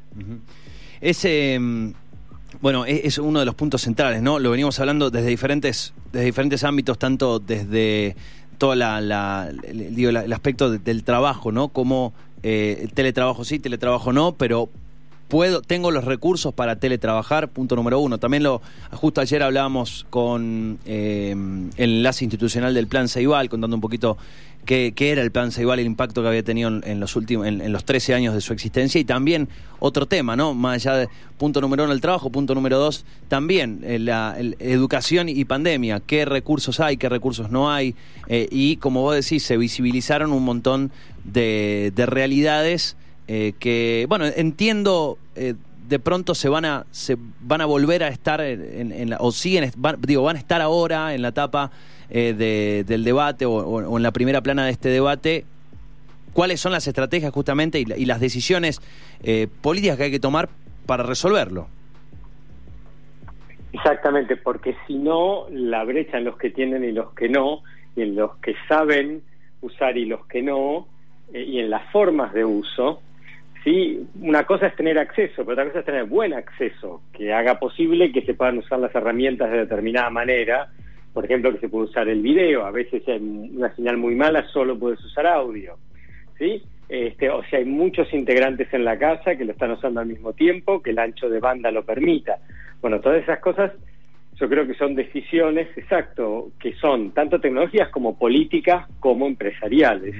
Ese 1.01 1.57
mm, 1.59 1.91
bueno, 2.61 2.85
e-, 2.85 3.01
es 3.05 3.17
uno 3.17 3.39
de 3.39 3.45
los 3.45 3.55
puntos 3.55 3.81
centrales, 3.81 4.21
¿no? 4.21 4.39
Lo 4.39 4.51
venimos 4.51 4.79
hablando 4.79 5.09
desde 5.09 5.27
diferentes, 5.27 5.93
desde 6.11 6.25
diferentes 6.25 6.63
ámbitos, 6.63 6.97
tanto 6.97 7.39
desde 7.39 8.15
todo 8.57 8.75
la, 8.75 9.51
digo, 9.73 10.09
el 10.09 10.33
aspecto 10.33 10.69
del 10.69 11.03
trabajo, 11.03 11.51
¿no? 11.51 11.69
Como 11.69 12.13
eh, 12.43 12.89
teletrabajo 12.93 13.45
sí, 13.45 13.59
teletrabajo 13.59 14.11
no, 14.11 14.33
pero 14.33 14.69
puedo, 15.29 15.61
tengo 15.61 15.91
los 15.91 16.03
recursos 16.03 16.53
para 16.53 16.75
teletrabajar, 16.75 17.47
punto 17.47 17.77
número 17.77 17.99
uno. 17.99 18.17
También 18.17 18.43
lo, 18.43 18.61
justo 18.91 19.21
ayer 19.21 19.41
hablábamos 19.41 20.05
con 20.09 20.79
eh, 20.85 21.31
el 21.77 21.89
enlace 21.97 22.25
institucional 22.25 22.73
del 22.73 22.87
Plan 22.87 23.07
Ceibal, 23.07 23.47
contando 23.47 23.77
un 23.77 23.81
poquito 23.81 24.17
qué, 24.65 24.93
era 24.97 25.21
el 25.21 25.31
Plan 25.31 25.51
Ceibal, 25.51 25.79
el 25.79 25.85
impacto 25.85 26.21
que 26.21 26.27
había 26.27 26.43
tenido 26.43 26.69
en, 26.83 26.99
los 26.99 27.15
últimos, 27.15 27.47
en, 27.47 27.71
los 27.71 27.85
13 27.85 28.13
años 28.13 28.33
de 28.33 28.41
su 28.41 28.53
existencia, 28.53 28.99
y 28.99 29.05
también 29.05 29.49
otro 29.79 30.05
tema, 30.05 30.35
¿no? 30.35 30.53
Más 30.53 30.75
allá 30.75 30.97
de 30.97 31.09
punto 31.37 31.61
número 31.61 31.85
uno, 31.85 31.93
el 31.93 32.01
trabajo, 32.01 32.29
punto 32.29 32.53
número 32.53 32.77
dos, 32.77 33.05
también 33.27 33.81
eh, 33.83 33.97
la 33.97 34.35
educación 34.59 35.29
y 35.29 35.45
pandemia, 35.45 36.01
qué 36.01 36.25
recursos 36.25 36.79
hay, 36.79 36.97
qué 36.97 37.07
recursos 37.09 37.49
no 37.49 37.71
hay, 37.71 37.95
eh, 38.27 38.47
y 38.51 38.75
como 38.77 39.01
vos 39.01 39.15
decís, 39.15 39.43
se 39.43 39.57
visibilizaron 39.57 40.31
un 40.31 40.43
montón 40.43 40.91
de, 41.23 41.91
realidades 41.95 42.95
eh, 43.29 43.53
que, 43.59 44.05
bueno, 44.09 44.25
entiendo 44.25 45.17
de 45.35 45.99
pronto 45.99 46.35
se 46.35 46.49
van 46.49 46.65
a 46.65 46.85
se 46.91 47.15
van 47.39 47.61
a 47.61 47.65
volver 47.65 48.03
a 48.03 48.09
estar 48.09 48.41
en, 48.41 49.09
la, 49.09 49.17
o 49.19 49.31
siguen 49.31 49.71
digo 50.01 50.21
van 50.23 50.35
a 50.35 50.39
estar 50.39 50.61
ahora 50.61 51.15
en 51.15 51.21
la 51.21 51.29
etapa 51.29 51.71
eh, 52.11 52.83
del 52.87 53.03
debate 53.03 53.45
o, 53.45 53.97
en 53.97 54.01
la 54.01 54.11
primera 54.11 54.41
plana 54.41 54.65
de 54.65 54.71
este 54.71 54.89
debate, 54.89 55.45
cuáles 56.33 56.59
son 56.59 56.71
las 56.71 56.87
estrategias 56.87 57.31
justamente 57.31 57.79
y, 57.79 58.05
las 58.05 58.19
decisiones 58.19 58.81
eh, 59.21 59.47
políticas 59.61 59.97
que 59.97 60.03
hay 60.03 60.11
que 60.11 60.19
tomar 60.19 60.49
para 60.87 61.03
resolverlo. 61.03 61.67
Exactamente, 63.73 64.37
porque 64.37 64.75
si 64.87 64.95
no, 64.95 65.45
la 65.51 65.83
brecha 65.83 66.17
en 66.17 66.23
los 66.23 66.35
que 66.37 66.49
tienen 66.49 66.83
y 66.83 66.91
los 66.91 67.13
que 67.13 67.29
no, 67.29 67.61
y 67.95 68.01
en 68.01 68.15
los 68.15 68.37
que 68.37 68.55
saben 68.67 69.21
usar 69.61 69.95
y 69.95 70.05
los 70.05 70.25
que 70.25 70.41
no, 70.41 70.87
eh, 71.31 71.43
y 71.43 71.59
en 71.59 71.69
las 71.69 71.91
formas 71.91 72.33
de 72.33 72.43
uso, 72.43 73.01
¿sí? 73.63 74.05
Una 74.21 74.43
cosa 74.45 74.67
es 74.67 74.75
tener 74.75 74.97
acceso, 74.97 75.43
pero 75.45 75.53
otra 75.53 75.65
cosa 75.65 75.79
es 75.79 75.85
tener 75.85 76.05
buen 76.05 76.33
acceso, 76.33 77.01
que 77.13 77.33
haga 77.33 77.59
posible 77.59 78.11
que 78.11 78.21
se 78.21 78.33
puedan 78.33 78.57
usar 78.57 78.79
las 78.79 78.93
herramientas 78.93 79.51
de 79.51 79.59
determinada 79.59 80.09
manera 80.09 80.69
por 81.13 81.25
ejemplo, 81.25 81.51
que 81.51 81.59
se 81.59 81.69
puede 81.69 81.85
usar 81.85 82.07
el 82.07 82.21
video, 82.21 82.65
a 82.65 82.71
veces 82.71 83.03
hay 83.07 83.17
una 83.17 83.73
señal 83.75 83.97
muy 83.97 84.15
mala, 84.15 84.45
solo 84.53 84.77
puedes 84.77 85.03
usar 85.03 85.27
audio, 85.27 85.77
¿sí? 86.37 86.63
Este, 86.87 87.29
o 87.29 87.43
sea, 87.43 87.59
hay 87.59 87.65
muchos 87.65 88.11
integrantes 88.13 88.73
en 88.73 88.83
la 88.83 88.97
casa 88.97 89.35
que 89.35 89.45
lo 89.45 89.51
están 89.51 89.71
usando 89.71 89.99
al 89.99 90.07
mismo 90.07 90.33
tiempo, 90.33 90.81
que 90.81 90.91
el 90.91 90.99
ancho 90.99 91.29
de 91.29 91.39
banda 91.39 91.71
lo 91.71 91.83
permita. 91.83 92.37
Bueno, 92.81 92.99
todas 92.99 93.21
esas 93.21 93.39
cosas 93.39 93.71
yo 94.39 94.47
creo 94.47 94.65
que 94.65 94.73
son 94.75 94.95
decisiones, 94.95 95.67
exacto, 95.75 96.51
que 96.59 96.73
son 96.75 97.11
tanto 97.11 97.41
tecnologías 97.41 97.89
como 97.89 98.17
políticas 98.17 98.87
como 98.99 99.27
empresariales. 99.27 100.15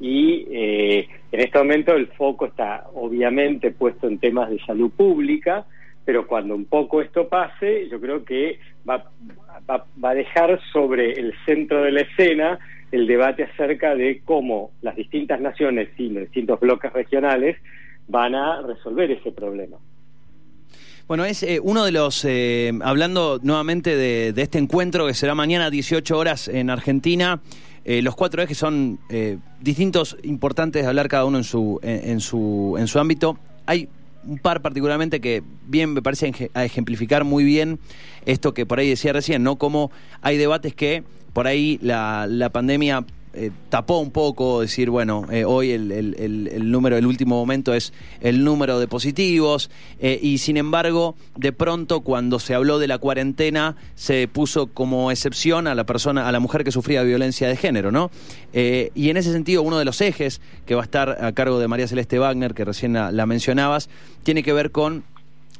Y 0.00 0.46
eh, 0.50 1.08
en 1.32 1.40
este 1.40 1.58
momento 1.58 1.94
el 1.94 2.06
foco 2.08 2.46
está 2.46 2.86
obviamente 2.94 3.72
puesto 3.72 4.06
en 4.06 4.18
temas 4.18 4.50
de 4.50 4.58
salud 4.60 4.90
pública, 4.90 5.66
pero 6.04 6.26
cuando 6.26 6.54
un 6.54 6.64
poco 6.64 7.02
esto 7.02 7.28
pase, 7.28 7.88
yo 7.90 8.00
creo 8.00 8.24
que 8.24 8.58
va, 8.88 9.10
va, 9.68 10.10
a 10.10 10.14
dejar 10.14 10.60
sobre 10.72 11.12
el 11.12 11.34
centro 11.44 11.82
de 11.82 11.92
la 11.92 12.00
escena 12.02 12.58
el 12.90 13.06
debate 13.06 13.42
acerca 13.42 13.94
de 13.94 14.22
cómo 14.24 14.70
las 14.80 14.96
distintas 14.96 15.40
naciones 15.40 15.88
y 15.98 16.08
los 16.08 16.22
distintos 16.24 16.60
bloques 16.60 16.92
regionales 16.92 17.56
van 18.06 18.34
a 18.34 18.62
resolver 18.62 19.10
ese 19.10 19.32
problema. 19.32 19.76
Bueno, 21.06 21.24
es 21.24 21.42
eh, 21.42 21.58
uno 21.62 21.86
de 21.86 21.92
los, 21.92 22.22
eh, 22.26 22.70
hablando 22.82 23.40
nuevamente 23.42 23.96
de, 23.96 24.34
este 24.36 24.58
encuentro 24.58 25.06
que 25.06 25.14
será 25.14 25.34
mañana 25.34 25.66
a 25.66 25.70
18 25.70 26.18
horas 26.18 26.48
en 26.48 26.68
Argentina, 26.68 27.40
eh, 27.90 28.02
los 28.02 28.14
cuatro 28.14 28.42
ejes 28.42 28.58
son 28.58 28.98
distintos, 29.60 30.18
importantes 30.22 30.82
de 30.82 30.88
hablar 30.88 31.08
cada 31.08 31.24
uno 31.24 31.38
en 31.38 31.44
su, 31.44 31.80
en, 31.82 32.20
su, 32.20 32.76
en 32.78 32.86
su 32.86 32.98
ámbito. 32.98 33.38
Hay 33.64 33.88
un 34.24 34.38
par 34.38 34.60
particularmente 34.60 35.20
que 35.20 35.42
bien 35.66 35.94
me 35.94 36.02
parece 36.02 36.50
a 36.52 36.64
ejemplificar 36.66 37.24
muy 37.24 37.44
bien 37.44 37.78
esto 38.26 38.52
que 38.52 38.66
por 38.66 38.78
ahí 38.78 38.90
decía 38.90 39.14
recién, 39.14 39.42
¿no? 39.42 39.56
Como 39.56 39.90
hay 40.20 40.36
debates 40.36 40.74
que 40.74 41.02
por 41.32 41.46
ahí 41.46 41.78
la, 41.80 42.26
la 42.28 42.50
pandemia 42.50 43.06
eh, 43.40 43.52
tapó 43.68 43.98
un 43.98 44.10
poco, 44.10 44.62
decir, 44.62 44.90
bueno, 44.90 45.26
eh, 45.30 45.44
hoy 45.44 45.70
el, 45.70 45.92
el, 45.92 46.70
número, 46.72 46.96
el 46.96 47.06
último 47.06 47.36
momento 47.36 47.72
es 47.72 47.92
el 48.20 48.42
número 48.42 48.80
de 48.80 48.88
positivos, 48.88 49.70
eh, 50.00 50.18
y 50.20 50.38
sin 50.38 50.56
embargo, 50.56 51.14
de 51.36 51.52
pronto 51.52 52.00
cuando 52.00 52.40
se 52.40 52.54
habló 52.54 52.80
de 52.80 52.88
la 52.88 52.98
cuarentena, 52.98 53.76
se 53.94 54.26
puso 54.26 54.66
como 54.66 55.12
excepción 55.12 55.68
a 55.68 55.76
la 55.76 55.84
persona, 55.84 56.26
a 56.26 56.32
la 56.32 56.40
mujer 56.40 56.64
que 56.64 56.72
sufría 56.72 57.04
violencia 57.04 57.46
de 57.46 57.56
género, 57.56 57.92
¿no? 57.92 58.10
y 58.52 59.10
en 59.10 59.16
ese 59.16 59.30
sentido, 59.30 59.62
uno 59.62 59.78
de 59.78 59.84
los 59.84 60.00
ejes 60.00 60.40
que 60.66 60.74
va 60.74 60.80
a 60.80 60.84
estar 60.84 61.24
a 61.24 61.32
cargo 61.32 61.60
de 61.60 61.68
María 61.68 61.86
Celeste 61.86 62.18
Wagner, 62.18 62.54
que 62.54 62.64
recién 62.64 62.94
la 62.94 63.26
mencionabas, 63.26 63.88
tiene 64.24 64.42
que 64.42 64.52
ver 64.52 64.72
con 64.72 65.04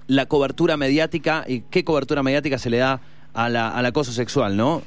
la 0.09 0.27
cobertura 0.27 0.77
mediática 0.77 1.45
y 1.47 1.61
qué 1.71 1.85
cobertura 1.85 2.23
mediática 2.25 2.59
se 2.59 2.71
le 2.71 2.79
da 2.79 3.01
a 3.35 3.49
la, 3.49 3.69
al 3.69 3.87
acoso 3.87 4.11
sexual, 4.11 4.57
¿no? 4.57 4.83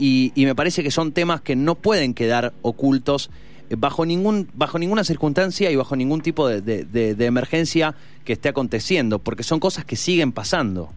Y, 0.00 0.32
me 0.46 0.54
parece 0.54 0.82
que 0.82 0.90
son 0.90 1.12
temas 1.12 1.42
que 1.42 1.54
no 1.54 1.74
pueden 1.74 2.14
quedar 2.14 2.52
ocultos 2.62 3.30
bajo 3.76 4.06
ningún 4.06 4.48
bajo 4.54 4.78
ninguna 4.78 5.04
circunstancia 5.04 5.70
y 5.70 5.76
bajo 5.76 5.94
ningún 5.94 6.22
tipo 6.22 6.48
de, 6.48 6.60
de, 6.60 7.26
emergencia 7.26 7.94
que 8.24 8.32
esté 8.32 8.48
aconteciendo, 8.48 9.18
porque 9.18 9.42
son 9.42 9.60
cosas 9.60 9.84
que 9.84 9.96
siguen 9.96 10.32
pasando. 10.32 10.88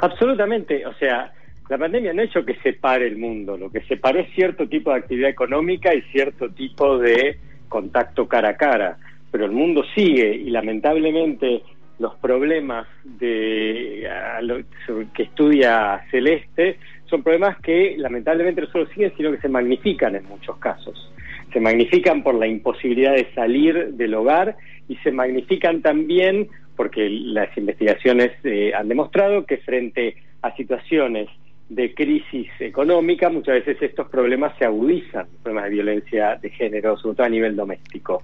Absolutamente, 0.00 0.86
o 0.86 0.94
sea, 0.94 1.32
la 1.68 1.78
pandemia 1.78 2.12
no 2.14 2.22
ha 2.22 2.24
hecho 2.24 2.44
que 2.44 2.56
separe 2.56 3.06
el 3.06 3.16
mundo, 3.16 3.56
lo 3.56 3.70
que 3.70 3.82
separó 3.82 4.20
es 4.20 4.34
cierto 4.34 4.66
tipo 4.66 4.90
de 4.90 4.96
actividad 4.96 5.30
económica 5.30 5.94
y 5.94 6.00
cierto 6.12 6.48
tipo 6.50 6.98
de 6.98 7.38
contacto 7.68 8.26
cara 8.26 8.50
a 8.50 8.56
cara, 8.56 8.98
pero 9.30 9.44
el 9.44 9.52
mundo 9.52 9.84
sigue 9.94 10.34
y 10.34 10.50
lamentablemente 10.50 11.62
los 11.98 12.14
problemas 12.16 12.88
de 13.04 14.08
que 15.14 15.22
estudia 15.22 16.04
Celeste 16.10 16.78
son 17.06 17.22
problemas 17.22 17.58
que 17.60 17.94
lamentablemente 17.98 18.62
no 18.62 18.66
solo 18.68 18.86
siguen, 18.86 19.12
sino 19.16 19.30
que 19.30 19.40
se 19.40 19.48
magnifican 19.48 20.16
en 20.16 20.26
muchos 20.26 20.56
casos. 20.58 21.12
Se 21.52 21.60
magnifican 21.60 22.22
por 22.22 22.34
la 22.34 22.46
imposibilidad 22.46 23.12
de 23.12 23.28
salir 23.34 23.92
del 23.94 24.14
hogar 24.14 24.56
y 24.88 24.96
se 24.96 25.12
magnifican 25.12 25.82
también 25.82 26.48
porque 26.76 27.08
las 27.08 27.56
investigaciones 27.56 28.32
eh, 28.42 28.72
han 28.74 28.88
demostrado 28.88 29.46
que 29.46 29.58
frente 29.58 30.16
a 30.42 30.54
situaciones 30.56 31.28
de 31.68 31.94
crisis 31.94 32.48
económica, 32.60 33.30
muchas 33.30 33.64
veces 33.64 33.80
estos 33.80 34.08
problemas 34.08 34.56
se 34.58 34.64
agudizan, 34.64 35.26
problemas 35.42 35.64
de 35.64 35.70
violencia 35.70 36.36
de 36.36 36.50
género, 36.50 36.96
sobre 36.98 37.16
todo 37.16 37.26
a 37.26 37.30
nivel 37.30 37.56
doméstico. 37.56 38.22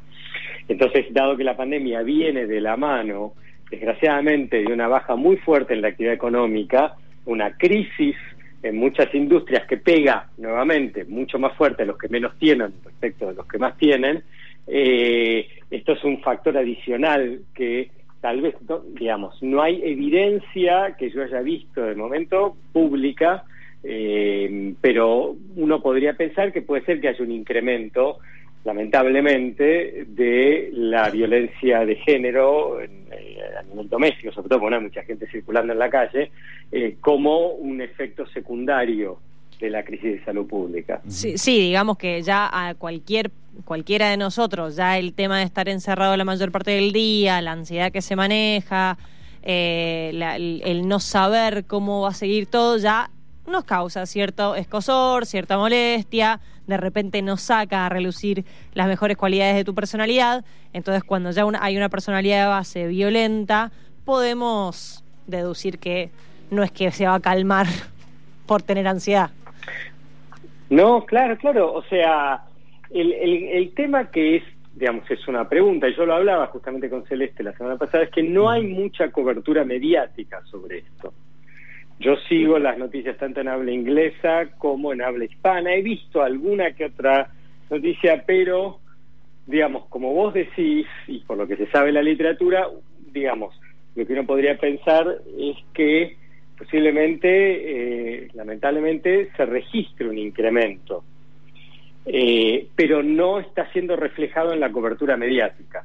Entonces, 0.68 1.06
dado 1.10 1.36
que 1.36 1.44
la 1.44 1.56
pandemia 1.56 2.02
viene 2.02 2.46
de 2.46 2.60
la 2.60 2.76
mano, 2.76 3.32
desgraciadamente, 3.70 4.62
de 4.62 4.72
una 4.72 4.88
baja 4.88 5.16
muy 5.16 5.36
fuerte 5.36 5.74
en 5.74 5.82
la 5.82 5.88
actividad 5.88 6.14
económica, 6.14 6.96
una 7.24 7.56
crisis 7.56 8.16
en 8.62 8.76
muchas 8.76 9.14
industrias 9.14 9.66
que 9.66 9.78
pega 9.78 10.28
nuevamente 10.36 11.04
mucho 11.04 11.38
más 11.38 11.56
fuerte 11.56 11.82
a 11.82 11.86
los 11.86 11.98
que 11.98 12.08
menos 12.08 12.38
tienen 12.38 12.72
respecto 12.84 13.28
a 13.28 13.32
los 13.32 13.46
que 13.46 13.58
más 13.58 13.76
tienen, 13.78 14.22
eh, 14.66 15.48
esto 15.70 15.92
es 15.92 16.04
un 16.04 16.20
factor 16.20 16.56
adicional 16.56 17.40
que 17.54 17.90
tal 18.20 18.42
vez, 18.42 18.54
digamos, 18.92 19.42
no 19.42 19.62
hay 19.62 19.80
evidencia 19.82 20.94
que 20.98 21.10
yo 21.10 21.22
haya 21.22 21.40
visto 21.40 21.82
de 21.82 21.94
momento 21.94 22.56
pública, 22.72 23.44
eh, 23.82 24.74
pero 24.80 25.36
uno 25.56 25.80
podría 25.80 26.12
pensar 26.12 26.52
que 26.52 26.60
puede 26.60 26.84
ser 26.84 27.00
que 27.00 27.08
haya 27.08 27.24
un 27.24 27.32
incremento, 27.32 28.18
lamentablemente, 28.64 30.04
de 30.06 30.70
la 30.72 31.10
violencia 31.10 31.84
de 31.84 31.96
género 31.96 32.80
eh, 32.80 32.88
a 33.58 33.62
nivel 33.62 33.88
doméstico, 33.88 34.32
sobre 34.32 34.48
todo 34.48 34.60
porque 34.60 34.76
hay 34.76 34.82
mucha 34.82 35.02
gente 35.02 35.26
circulando 35.30 35.72
en 35.72 35.78
la 35.78 35.90
calle, 35.90 36.30
eh, 36.70 36.96
como 37.00 37.48
un 37.52 37.80
efecto 37.80 38.26
secundario 38.26 39.18
de 39.60 39.70
la 39.70 39.84
crisis 39.84 40.12
de 40.18 40.24
salud 40.24 40.46
pública. 40.46 41.00
Sí, 41.08 41.36
sí, 41.36 41.58
digamos 41.60 41.98
que 41.98 42.22
ya 42.22 42.48
a 42.52 42.74
cualquier 42.74 43.30
cualquiera 43.64 44.08
de 44.08 44.16
nosotros, 44.16 44.76
ya 44.76 44.98
el 44.98 45.12
tema 45.12 45.38
de 45.38 45.44
estar 45.44 45.68
encerrado 45.68 46.16
la 46.16 46.24
mayor 46.24 46.50
parte 46.52 46.70
del 46.72 46.92
día, 46.92 47.40
la 47.40 47.52
ansiedad 47.52 47.92
que 47.92 48.02
se 48.02 48.16
maneja, 48.16 48.96
eh, 49.42 50.10
el, 50.64 50.86
no 50.88 51.00
saber 51.00 51.64
cómo 51.66 52.02
va 52.02 52.10
a 52.10 52.14
seguir 52.14 52.46
todo, 52.46 52.78
ya 52.78 53.10
nos 53.46 53.64
causa 53.64 54.06
cierto 54.06 54.54
escosor, 54.54 55.26
cierta 55.26 55.58
molestia, 55.58 56.40
de 56.70 56.78
repente 56.78 57.20
nos 57.20 57.42
saca 57.42 57.84
a 57.84 57.88
relucir 57.90 58.44
las 58.72 58.88
mejores 58.88 59.16
cualidades 59.18 59.56
de 59.56 59.64
tu 59.64 59.74
personalidad. 59.74 60.44
Entonces, 60.72 61.04
cuando 61.04 61.30
ya 61.30 61.44
hay 61.60 61.76
una 61.76 61.90
personalidad 61.90 62.44
de 62.44 62.48
base 62.48 62.86
violenta, 62.86 63.70
podemos 64.06 65.04
deducir 65.26 65.78
que 65.78 66.10
no 66.50 66.62
es 66.62 66.72
que 66.72 66.90
se 66.90 67.06
va 67.06 67.16
a 67.16 67.20
calmar 67.20 67.66
por 68.46 68.62
tener 68.62 68.88
ansiedad. 68.88 69.30
No, 70.70 71.04
claro, 71.04 71.36
claro. 71.36 71.72
O 71.74 71.82
sea, 71.84 72.44
el, 72.90 73.12
el, 73.12 73.74
tema 73.74 74.10
que 74.10 74.36
es, 74.36 74.44
digamos, 74.74 75.08
es 75.10 75.26
una 75.28 75.48
pregunta, 75.48 75.88
y 75.88 75.96
yo 75.96 76.06
lo 76.06 76.14
hablaba 76.14 76.46
justamente 76.46 76.88
con 76.88 77.04
Celeste 77.04 77.42
la 77.42 77.52
semana 77.52 77.76
pasada, 77.76 78.04
es 78.04 78.10
que 78.10 78.22
no 78.22 78.48
hay 78.48 78.66
mucha 78.66 79.10
cobertura 79.10 79.64
mediática 79.64 80.40
sobre 80.46 80.78
esto. 80.78 81.12
Yo 82.00 82.16
sigo 82.28 82.58
las 82.58 82.78
noticias 82.78 83.16
tanto 83.18 83.40
en 83.40 83.48
habla 83.48 83.70
inglesa 83.70 84.48
como 84.58 84.92
en 84.92 85.02
habla 85.02 85.26
hispana. 85.26 85.74
He 85.74 85.82
visto 85.82 86.22
alguna 86.22 86.72
que 86.72 86.86
otra 86.86 87.30
noticia, 87.70 88.24
pero, 88.26 88.80
digamos, 89.46 89.86
como 89.86 90.12
vos 90.12 90.34
decís, 90.34 90.86
y 91.06 91.20
por 91.20 91.36
lo 91.36 91.46
que 91.46 91.56
se 91.56 91.70
sabe 91.70 91.92
la 91.92 92.02
literatura, 92.02 92.66
digamos, 93.12 93.54
lo 93.94 94.06
que 94.06 94.12
uno 94.14 94.26
podría 94.26 94.56
pensar 94.56 95.06
es 95.38 95.56
que 95.74 96.16
posiblemente, 96.58 98.24
eh, 98.24 98.28
lamentablemente, 98.34 99.30
se 99.36 99.46
registre 99.46 100.08
un 100.08 100.18
incremento 100.18 101.04
eh, 102.06 102.66
pero 102.74 103.02
no 103.02 103.38
está 103.40 103.70
siendo 103.72 103.96
reflejado 103.96 104.52
en 104.52 104.60
la 104.60 104.72
cobertura 104.72 105.16
mediática. 105.16 105.84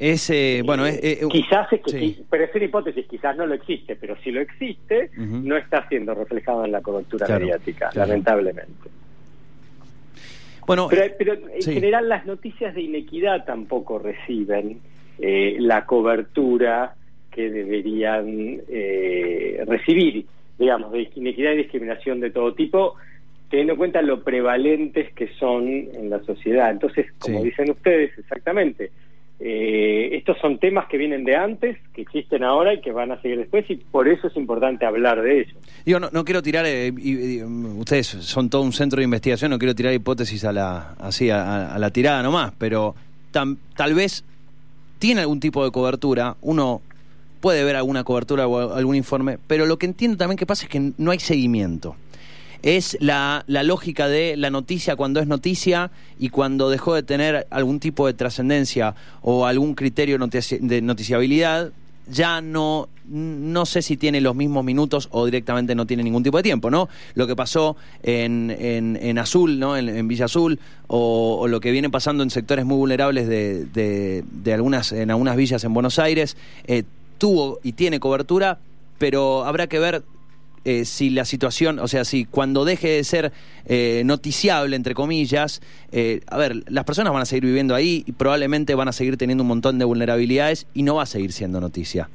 Es, 0.00 0.30
eh, 0.30 0.62
bueno, 0.64 0.86
eh, 0.86 1.20
quizás, 1.30 1.70
es 1.74 1.82
que, 1.82 2.16
pero 2.30 2.44
es 2.44 2.54
una 2.54 2.64
hipótesis, 2.64 3.04
quizás 3.06 3.36
no 3.36 3.44
lo 3.44 3.52
existe, 3.52 3.96
pero 3.96 4.16
si 4.24 4.30
lo 4.30 4.40
existe, 4.40 5.10
no 5.14 5.58
está 5.58 5.86
siendo 5.90 6.14
reflejado 6.14 6.64
en 6.64 6.72
la 6.72 6.80
cobertura 6.80 7.28
mediática, 7.28 7.90
lamentablemente. 7.92 8.88
Bueno, 10.66 10.88
pero, 10.88 11.34
en 11.34 11.62
general 11.62 12.08
las 12.08 12.24
noticias 12.24 12.74
de 12.74 12.80
inequidad 12.80 13.44
tampoco 13.44 13.98
reciben 13.98 14.80
la 15.18 15.84
cobertura 15.84 16.94
que 17.30 17.50
deberían 17.50 18.62
recibir, 19.66 20.24
digamos, 20.58 20.92
de 20.92 21.10
inequidad 21.14 21.52
y 21.52 21.56
discriminación 21.58 22.20
de 22.20 22.30
todo 22.30 22.54
tipo 22.54 22.96
teniendo 23.50 23.74
en 23.74 23.78
cuenta 23.78 24.00
lo 24.00 24.22
prevalentes 24.22 25.12
que 25.12 25.28
son 25.34 25.68
en 25.68 26.08
la 26.08 26.22
sociedad. 26.22 26.70
Entonces, 26.70 27.06
como 27.18 27.42
dicen 27.42 27.70
ustedes, 27.70 28.16
exactamente, 28.16 28.92
eh, 29.42 30.16
estos 30.18 30.36
son 30.38 30.58
temas 30.58 30.86
que 30.86 30.98
vienen 30.98 31.24
de 31.24 31.34
antes, 31.34 31.78
que 31.94 32.02
existen 32.02 32.44
ahora 32.44 32.74
y 32.74 32.82
que 32.82 32.92
van 32.92 33.10
a 33.10 33.20
seguir 33.22 33.38
después, 33.38 33.64
y 33.70 33.76
por 33.76 34.06
eso 34.06 34.26
es 34.26 34.36
importante 34.36 34.84
hablar 34.84 35.22
de 35.22 35.40
ellos. 35.40 35.56
Digo, 35.86 35.98
no, 35.98 36.24
quiero 36.26 36.42
tirar, 36.42 36.66
eh, 36.66 36.92
ustedes 37.76 38.06
son 38.06 38.50
todo 38.50 38.60
un 38.60 38.74
centro 38.74 38.98
de 38.98 39.04
investigación, 39.04 39.50
no 39.50 39.58
quiero 39.58 39.74
tirar 39.74 39.94
hipótesis 39.94 40.44
a 40.44 40.52
la, 40.52 40.94
así, 40.98 41.30
a, 41.30 41.74
la 41.78 41.90
tirada 41.90 42.22
nomás, 42.22 42.52
pero 42.58 42.94
tal 43.32 43.94
vez 43.94 44.24
tiene 44.98 45.22
algún 45.22 45.40
tipo 45.40 45.64
de 45.64 45.70
cobertura, 45.70 46.36
uno 46.42 46.82
puede 47.40 47.64
ver 47.64 47.76
alguna 47.76 48.04
cobertura 48.04 48.46
o 48.46 48.74
algún 48.74 48.94
informe, 48.94 49.38
pero 49.46 49.64
lo 49.64 49.78
que 49.78 49.86
entiendo 49.86 50.18
también 50.18 50.36
que 50.36 50.44
pasa 50.44 50.64
es 50.64 50.68
que 50.68 50.92
no 50.98 51.10
hay 51.10 51.18
seguimiento 51.18 51.96
es 52.62 52.96
la, 53.00 53.44
la, 53.46 53.62
lógica 53.62 54.08
de 54.08 54.36
la 54.36 54.50
noticia 54.50 54.96
cuando 54.96 55.20
es 55.20 55.26
noticia 55.26 55.90
y 56.18 56.28
cuando 56.28 56.70
dejó 56.70 56.94
de 56.94 57.02
tener 57.02 57.46
algún 57.50 57.80
tipo 57.80 58.06
de 58.06 58.14
trascendencia 58.14 58.94
o 59.22 59.46
algún 59.46 59.74
criterio 59.74 60.18
de 60.18 60.82
noticiabilidad, 60.82 61.72
ya 62.10 62.40
no, 62.40 62.88
no 63.08 63.66
sé 63.66 63.82
si 63.82 63.96
tiene 63.96 64.20
los 64.20 64.34
mismos 64.34 64.64
minutos 64.64 65.08
o 65.12 65.24
directamente 65.24 65.74
no 65.74 65.86
tiene 65.86 66.02
ningún 66.02 66.22
tipo 66.22 66.36
de 66.36 66.42
tiempo, 66.42 66.70
¿no? 66.70 66.88
Lo 67.14 67.26
que 67.26 67.36
pasó 67.36 67.76
en, 68.02 68.50
en, 68.50 69.18
Azul, 69.18 69.58
¿no? 69.58 69.76
En, 69.76 70.08
Villa 70.08 70.24
Azul, 70.26 70.58
o, 70.88 71.46
lo 71.48 71.60
que 71.60 71.70
viene 71.70 71.88
pasando 71.90 72.22
en 72.22 72.30
sectores 72.30 72.64
muy 72.64 72.76
vulnerables 72.76 73.28
de, 73.28 74.24
de, 74.24 74.54
algunas, 74.54 74.92
en 74.92 75.10
algunas 75.10 75.36
villas 75.36 75.62
en 75.64 75.72
Buenos 75.72 75.98
Aires, 75.98 76.36
eh, 76.66 76.84
tuvo 77.18 77.60
y 77.62 77.72
tiene 77.72 78.00
cobertura, 78.00 78.58
pero 78.98 79.44
habrá 79.44 79.66
que 79.66 79.78
ver 79.78 80.02
eh, 80.64 80.84
si 80.84 81.10
la 81.10 81.24
situación, 81.24 81.78
o 81.78 81.88
sea, 81.88 82.04
si 82.04 82.26
cuando 82.26 82.64
deje 82.64 82.88
de 82.88 83.04
ser 83.04 83.32
eh, 83.66 84.02
noticiable, 84.04 84.76
entre 84.76 84.94
comillas, 84.94 85.62
eh, 85.90 86.20
a 86.26 86.36
ver, 86.36 86.56
las 86.68 86.84
personas 86.84 87.12
van 87.12 87.22
a 87.22 87.24
seguir 87.24 87.46
viviendo 87.46 87.74
ahí 87.74 88.04
y 88.06 88.12
probablemente 88.12 88.74
van 88.74 88.88
a 88.88 88.92
seguir 88.92 89.16
teniendo 89.16 89.42
un 89.42 89.48
montón 89.48 89.78
de 89.78 89.86
vulnerabilidades 89.86 90.66
y 90.74 90.82
no 90.82 90.96
va 90.96 91.04
a 91.04 91.06
seguir 91.06 91.32
siendo 91.32 91.60
noticia. 91.60 92.08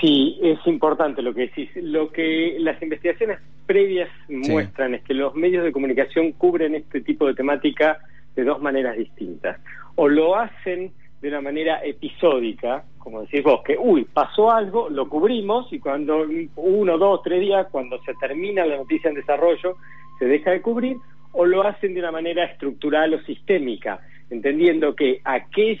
Sí, 0.00 0.38
es 0.42 0.58
importante 0.66 1.22
lo 1.22 1.34
que 1.34 1.42
decís. 1.42 1.70
Lo 1.74 2.12
que 2.12 2.56
las 2.60 2.80
investigaciones 2.80 3.40
previas 3.66 4.08
muestran 4.28 4.94
es 4.94 5.02
que 5.02 5.14
los 5.14 5.34
medios 5.34 5.64
de 5.64 5.72
comunicación 5.72 6.32
cubren 6.32 6.76
este 6.76 7.00
tipo 7.00 7.26
de 7.26 7.34
temática 7.34 7.98
de 8.36 8.44
dos 8.44 8.62
maneras 8.62 8.96
distintas. 8.96 9.58
O 9.96 10.08
lo 10.08 10.36
hacen 10.36 10.92
de 11.20 11.28
una 11.28 11.40
manera 11.40 11.80
episódica, 11.84 12.84
como 12.98 13.22
decís 13.22 13.42
vos, 13.42 13.62
que, 13.64 13.76
uy, 13.78 14.04
pasó 14.04 14.50
algo, 14.50 14.88
lo 14.88 15.08
cubrimos 15.08 15.72
y 15.72 15.80
cuando 15.80 16.24
uno, 16.56 16.98
dos, 16.98 17.22
tres 17.22 17.40
días, 17.40 17.66
cuando 17.70 18.00
se 18.02 18.14
termina 18.14 18.64
la 18.64 18.76
noticia 18.76 19.08
en 19.08 19.16
desarrollo, 19.16 19.76
se 20.18 20.26
deja 20.26 20.52
de 20.52 20.62
cubrir, 20.62 20.96
o 21.32 21.44
lo 21.44 21.62
hacen 21.62 21.94
de 21.94 22.00
una 22.00 22.12
manera 22.12 22.44
estructural 22.44 23.14
o 23.14 23.22
sistémica, 23.22 24.00
entendiendo 24.30 24.94
que 24.94 25.20
aquel, 25.24 25.80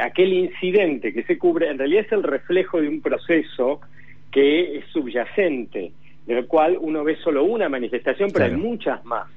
aquel 0.00 0.32
incidente 0.32 1.12
que 1.12 1.24
se 1.24 1.38
cubre 1.38 1.68
en 1.68 1.78
realidad 1.78 2.04
es 2.06 2.12
el 2.12 2.22
reflejo 2.22 2.80
de 2.80 2.88
un 2.88 3.00
proceso 3.00 3.80
que 4.30 4.78
es 4.78 4.86
subyacente, 4.92 5.92
del 6.26 6.46
cual 6.46 6.76
uno 6.80 7.04
ve 7.04 7.16
solo 7.16 7.44
una 7.44 7.68
manifestación, 7.68 8.30
pero 8.32 8.46
hay 8.46 8.52
muchas 8.52 9.04
más 9.04 9.28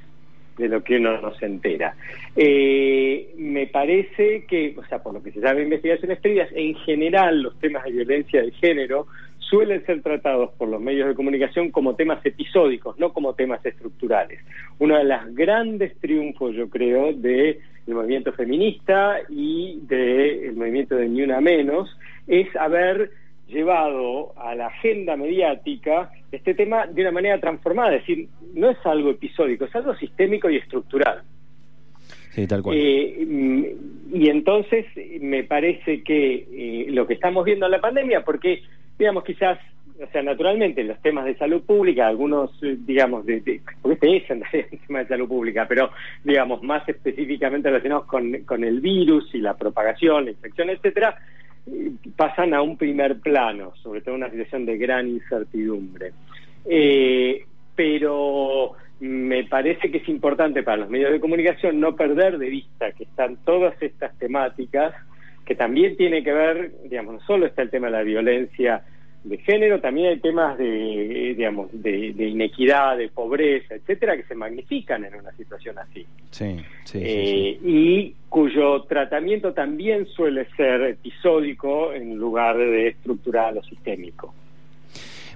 de 0.59 0.67
lo 0.67 0.83
que 0.83 0.97
uno 0.97 1.19
no 1.19 1.33
se 1.35 1.45
entera. 1.45 1.95
Eh, 2.35 3.33
me 3.37 3.67
parece 3.67 4.45
que, 4.45 4.75
o 4.77 4.85
sea, 4.85 5.01
por 5.01 5.13
lo 5.13 5.23
que 5.23 5.31
se 5.31 5.41
sabe 5.41 5.63
investigaciones 5.63 6.19
previas, 6.19 6.49
en 6.53 6.75
general 6.75 7.41
los 7.41 7.57
temas 7.59 7.85
de 7.85 7.91
violencia 7.91 8.41
de 8.41 8.51
género 8.51 9.07
suelen 9.39 9.83
ser 9.85 10.01
tratados 10.03 10.51
por 10.57 10.69
los 10.69 10.79
medios 10.79 11.07
de 11.07 11.15
comunicación 11.15 11.71
como 11.71 11.95
temas 11.95 12.23
episódicos, 12.23 12.99
no 12.99 13.13
como 13.13 13.33
temas 13.33 13.65
estructurales. 13.65 14.39
Uno 14.77 14.97
de 14.97 15.05
los 15.05 15.33
grandes 15.33 15.97
triunfos, 15.99 16.55
yo 16.55 16.69
creo, 16.69 17.13
del 17.13 17.57
movimiento 17.87 18.31
feminista 18.33 19.17
y 19.27 19.79
del 19.87 20.55
movimiento 20.55 20.95
de 20.95 21.09
Ni 21.09 21.23
Una 21.23 21.41
Menos 21.41 21.89
es 22.27 22.55
haber 22.57 23.11
llevado 23.49 24.33
a 24.37 24.55
la 24.55 24.67
agenda 24.67 25.15
mediática 25.15 26.11
este 26.31 26.53
tema 26.53 26.87
de 26.87 27.01
una 27.01 27.11
manera 27.11 27.39
transformada, 27.39 27.95
es 27.95 28.01
decir, 28.05 28.27
no 28.53 28.69
es 28.69 28.77
algo 28.85 29.09
episódico, 29.11 29.65
es 29.65 29.75
algo 29.75 29.95
sistémico 29.95 30.49
y 30.49 30.57
estructural. 30.57 31.23
Sí, 32.31 32.45
tal 32.47 32.61
cual. 32.61 32.77
Eh, 32.77 33.25
mm, 33.27 33.63
y 34.13 34.29
entonces 34.29 34.85
me 35.19 35.43
parece 35.43 36.03
que 36.03 36.47
eh, 36.51 36.85
lo 36.89 37.07
que 37.07 37.15
estamos 37.15 37.43
viendo 37.43 37.65
en 37.65 37.71
la 37.71 37.81
pandemia, 37.81 38.23
porque, 38.23 38.61
digamos, 38.97 39.23
quizás, 39.23 39.59
o 40.01 40.07
sea, 40.11 40.21
naturalmente 40.21 40.83
los 40.83 41.01
temas 41.01 41.25
de 41.25 41.35
salud 41.35 41.63
pública, 41.63 42.07
algunos, 42.07 42.51
eh, 42.63 42.77
digamos, 42.79 43.25
de, 43.25 43.41
de, 43.41 43.61
porque 43.81 44.17
este 44.17 44.35
es 44.59 44.67
el 44.71 44.79
tema 44.87 44.99
de 44.99 45.07
salud 45.07 45.27
pública, 45.27 45.65
pero, 45.67 45.89
digamos, 46.23 46.61
más 46.63 46.87
específicamente 46.87 47.69
relacionados 47.69 48.05
con, 48.05 48.31
con 48.43 48.63
el 48.63 48.79
virus 48.79 49.33
y 49.33 49.39
la 49.39 49.57
propagación, 49.57 50.25
la 50.25 50.31
infección, 50.31 50.69
etcétera, 50.69 51.17
pasan 52.15 52.53
a 52.53 52.61
un 52.61 52.77
primer 52.77 53.19
plano, 53.19 53.73
sobre 53.81 54.01
todo 54.01 54.15
en 54.15 54.23
una 54.23 54.31
situación 54.31 54.65
de 54.65 54.77
gran 54.77 55.07
incertidumbre. 55.07 56.11
Eh, 56.65 57.45
pero 57.75 58.73
me 58.99 59.45
parece 59.45 59.89
que 59.89 59.99
es 59.99 60.09
importante 60.09 60.63
para 60.63 60.77
los 60.77 60.89
medios 60.89 61.11
de 61.11 61.19
comunicación 61.19 61.79
no 61.79 61.95
perder 61.95 62.37
de 62.37 62.49
vista 62.49 62.91
que 62.91 63.03
están 63.03 63.37
todas 63.45 63.81
estas 63.81 64.17
temáticas 64.17 64.93
que 65.45 65.55
también 65.55 65.97
tiene 65.97 66.23
que 66.23 66.31
ver, 66.31 66.71
digamos, 66.83 67.15
no 67.15 67.19
solo 67.21 67.47
está 67.47 67.63
el 67.63 67.71
tema 67.71 67.87
de 67.87 67.93
la 67.93 68.03
violencia 68.03 68.83
de 69.23 69.37
género, 69.39 69.81
también 69.81 70.09
hay 70.09 70.19
temas 70.19 70.57
de, 70.57 71.33
digamos, 71.35 71.69
de, 71.73 72.13
de 72.13 72.27
inequidad, 72.27 72.97
de 72.97 73.09
pobreza, 73.09 73.75
etcétera, 73.75 74.15
que 74.15 74.23
se 74.23 74.35
magnifican 74.35 75.03
en 75.03 75.15
una 75.15 75.31
situación 75.33 75.77
así. 75.77 76.05
Sí, 76.31 76.55
sí, 76.85 76.99
eh, 77.01 77.57
sí, 77.59 77.59
sí. 77.61 77.69
Y 77.69 78.15
cuyo 78.29 78.83
tratamiento 78.83 79.53
también 79.53 80.05
suele 80.07 80.47
ser 80.55 80.81
episódico 80.83 81.93
en 81.93 82.17
lugar 82.17 82.57
de 82.57 82.89
estructural 82.89 83.57
o 83.57 83.63
sistémico. 83.63 84.33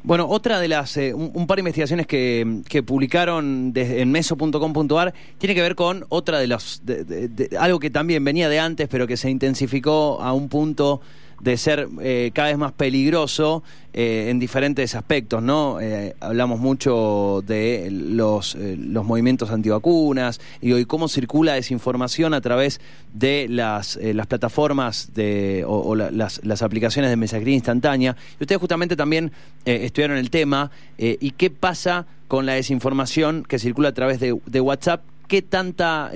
Bueno, 0.05 0.27
otra 0.27 0.59
de 0.59 0.67
las, 0.67 0.97
eh, 0.97 1.13
un, 1.13 1.31
un, 1.33 1.47
par 1.47 1.55
de 1.55 1.61
investigaciones 1.61 2.05
que, 2.07 2.61
que 2.67 2.83
publicaron 2.83 3.71
desde, 3.71 4.01
en 4.01 4.11
meso.com.ar 4.11 5.13
tiene 5.37 5.55
que 5.55 5.61
ver 5.61 5.75
con 5.75 6.05
otra 6.09 6.39
de 6.39 6.47
los, 6.47 6.81
de, 6.83 7.05
de, 7.05 7.27
de, 7.29 7.57
algo 7.57 7.79
que 7.79 7.89
también 7.89 8.23
venía 8.23 8.49
de 8.49 8.59
antes, 8.59 8.89
pero 8.89 9.07
que 9.07 9.15
se 9.15 9.29
intensificó 9.29 10.21
a 10.21 10.33
un 10.33 10.49
punto 10.49 10.99
de 11.43 11.57
ser 11.57 11.89
eh, 12.01 12.31
cada 12.33 12.47
vez 12.49 12.57
más 12.57 12.71
peligroso 12.71 13.63
eh, 13.95 14.31
en 14.31 14.39
diferentes 14.39 14.95
aspectos, 14.95 15.43
¿no? 15.43 15.79
Eh, 15.79 16.15
hablamos 16.19 16.59
mucho 16.59 17.43
de 17.45 17.89
los, 17.91 18.55
eh, 18.55 18.75
los 18.75 19.05
movimientos 19.05 19.51
antivacunas 19.51 20.41
y 20.61 20.71
hoy 20.71 20.85
cómo 20.85 21.07
circula 21.07 21.53
desinformación 21.53 22.33
a 22.33 22.41
través 22.41 22.81
de 23.13 23.47
las, 23.47 23.99
las 24.01 24.25
plataformas 24.25 25.13
de, 25.13 25.63
o, 25.67 25.93
la, 25.93 26.09
las, 26.09 26.43
las, 26.43 26.63
aplicaciones 26.63 27.11
de 27.11 27.17
mensajería 27.17 27.53
instantánea. 27.53 28.15
Y 28.39 28.45
ustedes 28.45 28.59
justamente 28.59 28.95
también 28.95 29.31
estudiaron 29.63 30.17
el 30.17 30.31
tema 30.31 30.71
y 30.97 31.29
qué 31.31 31.51
pasa 31.51 32.07
con 32.27 32.47
la 32.47 32.53
desinformación 32.53 33.43
que 33.47 33.59
circula 33.59 33.89
a 33.89 33.93
través 33.93 34.19
de, 34.19 34.39
de 34.47 34.59
WhatsApp, 34.59 35.03
qué 35.27 35.43
tanta 35.43 36.09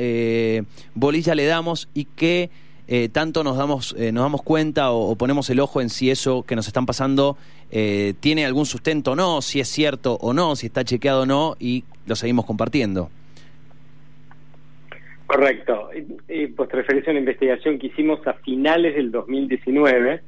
bolilla 0.96 1.36
le 1.36 1.46
damos 1.46 1.90
y 1.94 2.06
qué 2.06 2.50
eh, 2.88 3.10
tanto 3.10 3.44
nos 3.44 3.58
damos, 3.58 3.96
eh, 3.98 4.12
nos 4.12 4.24
damos 4.24 4.42
cuenta 4.44 4.92
o, 4.92 5.12
o, 5.12 5.16
ponemos 5.16 5.50
el 5.50 5.60
ojo 5.60 5.82
en 5.82 5.90
si 5.90 6.10
eso 6.10 6.44
que 6.44 6.56
nos 6.56 6.68
están 6.68 6.86
pasando 6.86 7.38
eh, 7.72 8.14
tiene 8.20 8.46
algún 8.46 8.66
sustento 8.66 9.12
o 9.12 9.16
no, 9.16 9.42
si 9.42 9.60
es 9.60 9.68
cierto 9.68 10.18
o 10.22 10.34
no, 10.34 10.56
si 10.56 10.68
está 10.68 10.84
chequeado 10.84 11.24
o 11.24 11.26
no, 11.26 11.56
y 11.60 11.84
lo 12.06 12.16
seguimos 12.16 12.46
compartiendo. 12.46 13.10
Correcto. 15.28 15.90
Eh, 16.30 16.54
pues 16.56 16.70
te 16.70 16.78
referís 16.78 17.06
a 17.08 17.12
una 17.12 17.20
investigación 17.20 17.78
que 17.78 17.88
hicimos 17.88 18.26
a 18.26 18.34
finales 18.34 18.96
del 18.96 19.12
2019, 19.12 20.22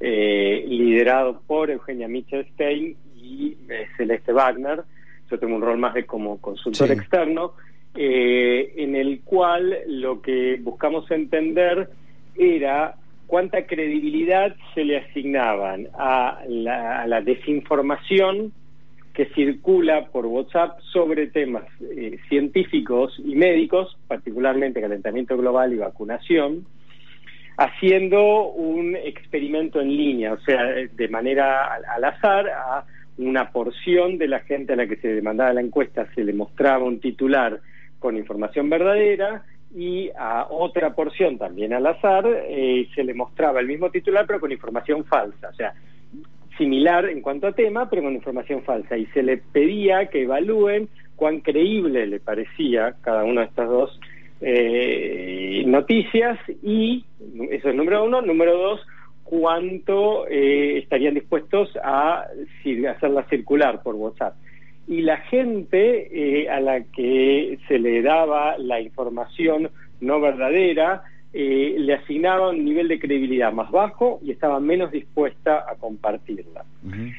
eh, 0.00 0.64
liderado 0.68 1.40
por 1.46 1.70
Eugenia 1.70 2.06
Michelstein 2.06 2.94
y 3.16 3.56
eh, 3.70 3.86
Celeste 3.96 4.32
Wagner. 4.32 4.82
Yo 5.30 5.38
tengo 5.38 5.56
un 5.56 5.62
rol 5.62 5.78
más 5.78 5.94
de 5.94 6.04
como 6.04 6.38
consultor 6.38 6.88
sí. 6.88 6.92
externo, 6.92 7.54
eh, 7.94 8.74
en 8.76 8.94
el 8.94 9.22
cual 9.22 9.74
lo 9.86 10.20
que 10.20 10.58
buscamos 10.62 11.10
entender 11.10 11.88
era 12.36 12.96
cuánta 13.26 13.66
credibilidad 13.66 14.54
se 14.74 14.84
le 14.84 14.98
asignaban 14.98 15.88
a 15.98 16.40
la, 16.46 17.20
desinformación 17.22 18.52
que 19.14 19.26
circula 19.34 20.06
por 20.06 20.26
WhatsApp 20.26 20.80
sobre 20.92 21.28
temas 21.28 21.64
eh, 21.80 22.18
científicos 22.28 23.14
y 23.24 23.34
médicos, 23.34 23.96
particularmente 24.06 24.80
calentamiento 24.80 25.36
global 25.36 25.72
y 25.72 25.78
vacunación, 25.78 26.66
haciendo 27.56 28.48
un 28.50 28.96
experimento 28.96 29.80
en 29.80 29.96
línea, 29.96 30.32
o 30.32 30.40
sea, 30.40 30.64
de 30.64 31.08
manera 31.08 31.74
al, 31.74 31.84
al 31.84 32.04
azar 32.04 32.48
a 32.48 32.84
una 33.18 33.50
porción 33.50 34.18
de 34.18 34.28
la 34.28 34.40
gente 34.40 34.72
a 34.72 34.76
la 34.76 34.86
que 34.86 34.96
se 34.96 35.08
demandaba 35.08 35.52
la 35.52 35.60
encuesta 35.60 36.06
se 36.14 36.24
le 36.24 36.32
mostraba 36.32 36.84
un 36.84 37.00
titular 37.00 37.60
con 37.98 38.16
información 38.16 38.68
verdadera 38.68 39.44
y 39.74 40.10
a 40.18 40.46
otra 40.50 40.94
porción 40.94 41.38
también 41.38 41.72
al 41.72 41.86
azar 41.86 42.24
eh, 42.26 42.88
se 42.94 43.04
le 43.04 43.14
mostraba 43.14 43.60
el 43.60 43.66
mismo 43.66 43.90
titular 43.90 44.26
pero 44.26 44.40
con 44.40 44.52
información 44.52 45.04
falsa, 45.04 45.48
o 45.48 45.54
sea, 45.54 45.74
similar 46.58 47.06
en 47.06 47.22
cuanto 47.22 47.46
a 47.46 47.52
tema 47.52 47.88
pero 47.88 48.02
con 48.02 48.14
información 48.14 48.62
falsa. 48.62 48.96
Y 48.96 49.06
se 49.06 49.22
le 49.22 49.38
pedía 49.38 50.06
que 50.06 50.22
evalúen 50.22 50.88
cuán 51.16 51.40
creíble 51.40 52.06
le 52.06 52.20
parecía 52.20 52.96
cada 53.02 53.24
una 53.24 53.42
de 53.42 53.46
estas 53.48 53.68
dos 53.68 54.00
eh, 54.40 55.62
noticias 55.66 56.38
y 56.62 57.04
eso 57.50 57.68
es 57.68 57.74
número 57.74 58.04
uno, 58.04 58.22
número 58.22 58.56
dos 58.58 58.80
cuánto 59.24 60.26
eh, 60.28 60.78
estarían 60.78 61.14
dispuestos 61.14 61.70
a, 61.82 62.26
hacerla 62.90 63.24
circular 63.30 63.82
por 63.82 63.94
WhatsApp 63.94 64.34
y 64.92 65.00
la 65.00 65.16
gente 65.16 66.08
eh, 66.12 66.50
a 66.50 66.60
la 66.60 66.82
que 66.84 67.58
se 67.66 67.78
le 67.78 68.02
daba 68.02 68.58
la 68.58 68.78
información 68.78 69.70
no 70.02 70.20
verdadera 70.20 71.02
eh, 71.32 71.76
le 71.78 71.94
asignaba 71.94 72.50
un 72.50 72.62
nivel 72.62 72.88
de 72.88 72.98
credibilidad 72.98 73.54
más 73.54 73.70
bajo 73.70 74.20
y 74.22 74.32
estaba 74.32 74.60
menos 74.60 74.92
dispuesta 74.92 75.64
a 75.66 75.76
compartirla. 75.76 76.66
Uh 76.84 76.90
-huh. 76.90 77.12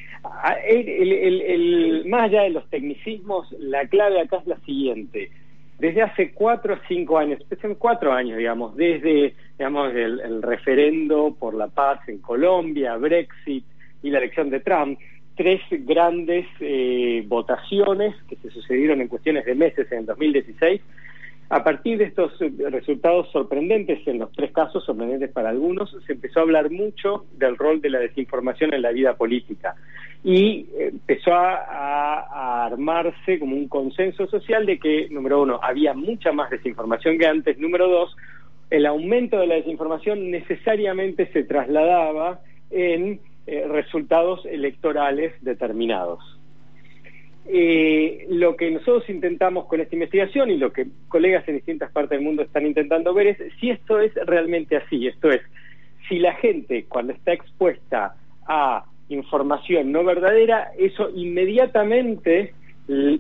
el, 0.68 1.12
el, 1.12 1.42
el, 1.42 2.06
más 2.06 2.26
allá 2.26 2.44
de 2.44 2.52
los 2.52 2.70
tecnicismos, 2.70 3.52
la 3.58 3.88
clave 3.88 4.22
acá 4.22 4.38
es 4.38 4.46
la 4.46 4.60
siguiente. 4.68 5.32
Desde 5.80 6.04
hace 6.04 6.32
cuatro 6.32 6.76
o 6.76 6.78
cinco 6.88 7.18
años, 7.18 7.40
cuatro 7.80 8.14
años, 8.14 8.38
digamos, 8.38 8.76
desde 8.76 9.34
digamos, 9.58 9.96
el, 9.96 10.20
el 10.20 10.42
referendo 10.44 11.36
por 11.40 11.56
la 11.56 11.70
paz 11.70 12.08
en 12.08 12.20
Colombia, 12.20 12.98
Brexit 12.98 13.66
y 14.04 14.12
la 14.12 14.20
elección 14.20 14.52
de 14.52 14.60
Trump, 14.60 15.00
tres 15.36 15.62
grandes 15.72 16.46
eh, 16.60 17.24
votaciones 17.28 18.16
que 18.28 18.36
se 18.38 18.50
sucedieron 18.50 19.02
en 19.02 19.08
cuestiones 19.08 19.46
de 19.46 19.56
meses 19.56 19.92
en 19.92 20.00
el 20.00 20.06
2016. 20.06 20.82
A 21.50 21.64
partir 21.64 21.98
de 21.98 22.06
estos 22.06 22.32
resultados 22.72 23.30
sorprendentes, 23.32 24.08
en 24.08 24.20
los 24.20 24.32
tres 24.32 24.52
casos 24.52 24.84
sorprendentes 24.86 25.30
para 25.32 25.50
algunos, 25.50 25.96
se 26.06 26.14
empezó 26.14 26.40
a 26.40 26.44
hablar 26.44 26.72
mucho 26.72 27.26
del 27.38 27.58
rol 27.58 27.82
de 27.82 27.90
la 27.90 28.00
desinformación 28.00 28.74
en 28.74 28.82
la 28.82 28.92
vida 28.92 29.16
política 29.16 29.76
y 30.24 30.68
empezó 30.80 31.34
a, 31.34 31.56
a, 31.56 32.20
a 32.22 32.66
armarse 32.66 33.40
como 33.40 33.56
un 33.56 33.68
consenso 33.68 34.26
social 34.28 34.66
de 34.66 34.80
que, 34.80 35.10
número 35.12 35.42
uno, 35.42 35.60
había 35.62 35.94
mucha 35.94 36.32
más 36.32 36.50
desinformación 36.50 37.20
que 37.20 37.28
antes, 37.28 37.60
número 37.60 37.90
dos, 37.90 38.16
el 38.70 38.88
aumento 38.88 39.38
de 39.38 39.46
la 39.46 39.56
desinformación 39.56 40.32
necesariamente 40.32 41.28
se 41.34 41.44
trasladaba 41.44 42.40
en 42.72 43.20
eh, 43.48 43.66
resultados 43.68 44.46
electorales 44.46 45.34
determinados. 45.42 46.20
Eh, 47.46 48.26
lo 48.30 48.56
que 48.56 48.72
nosotros 48.72 49.10
intentamos 49.10 49.66
con 49.66 49.82
esta 49.82 49.96
investigación 49.96 50.50
y 50.50 50.58
lo 50.58 50.72
que 50.72 50.88
colegas 51.10 51.46
en 51.50 51.56
distintas 51.56 51.92
partes 51.92 52.12
del 52.12 52.22
mundo 52.22 52.44
están 52.44 52.66
intentando 52.66 53.14
ver 53.14 53.28
es 53.28 53.38
si 53.60 53.70
esto 53.70 54.00
es 54.00 54.14
realmente 54.26 54.78
así, 54.78 55.08
esto 55.08 55.30
es, 55.30 55.42
si 56.08 56.20
la 56.20 56.34
gente 56.36 56.86
cuando 56.88 57.12
está 57.12 57.34
expuesta 57.34 58.16
a 58.48 58.86
información 59.10 59.92
no 59.92 60.06
verdadera, 60.06 60.72
eso 60.78 61.10
inmediatamente 61.14 62.54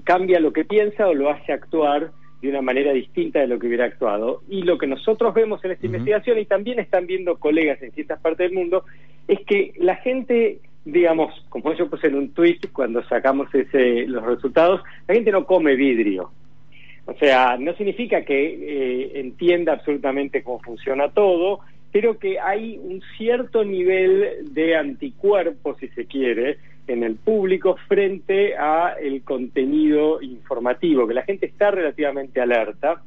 cambia 0.03 0.39
lo 0.39 0.53
que 0.53 0.65
piensa 0.65 1.07
o 1.07 1.13
lo 1.13 1.29
hace 1.29 1.51
actuar 1.51 2.11
de 2.41 2.49
una 2.49 2.61
manera 2.61 2.91
distinta 2.91 3.39
de 3.39 3.47
lo 3.47 3.57
que 3.57 3.67
hubiera 3.67 3.85
actuado. 3.85 4.41
Y 4.49 4.63
lo 4.63 4.77
que 4.77 4.87
nosotros 4.87 5.33
vemos 5.33 5.63
en 5.63 5.71
esta 5.71 5.87
uh 5.87 5.89
-huh. 5.89 5.95
investigación, 5.95 6.39
y 6.39 6.45
también 6.45 6.79
están 6.79 7.07
viendo 7.07 7.37
colegas 7.37 7.81
en 7.81 7.87
distintas 7.87 8.19
partes 8.19 8.49
del 8.49 8.57
mundo, 8.57 8.83
es 9.27 9.39
que 9.45 9.73
la 9.77 9.95
gente, 9.95 10.59
digamos, 10.85 11.33
como 11.49 11.73
yo 11.73 11.89
puse 11.89 12.07
en 12.07 12.15
un 12.15 12.33
tweet 12.33 12.59
cuando 12.71 13.03
sacamos 13.03 13.53
ese, 13.53 14.05
los 14.07 14.23
resultados, 14.23 14.81
la 15.07 15.15
gente 15.15 15.31
no 15.31 15.45
come 15.45 15.75
vidrio. 15.75 16.31
O 17.05 17.13
sea, 17.15 17.57
no 17.57 17.73
significa 17.75 18.23
que 18.23 18.45
eh, 18.45 19.19
entienda 19.19 19.73
absolutamente 19.73 20.41
cómo 20.41 20.59
funciona 20.59 21.09
todo, 21.09 21.59
pero 21.91 22.17
que 22.17 22.39
hay 22.39 22.79
un 22.81 23.01
cierto 23.17 23.63
nivel 23.63 24.53
de 24.53 24.75
anticuerpos, 24.75 25.77
si 25.79 25.89
se 25.89 26.05
quiere, 26.05 26.57
en 26.87 27.03
el 27.03 27.15
público 27.15 27.77
frente 27.87 28.57
a 28.57 28.95
el 28.99 29.23
contenido 29.23 30.21
informativo, 30.21 31.07
que 31.07 31.13
la 31.13 31.23
gente 31.23 31.45
está 31.45 31.71
relativamente 31.71 32.41
alerta 32.41 33.01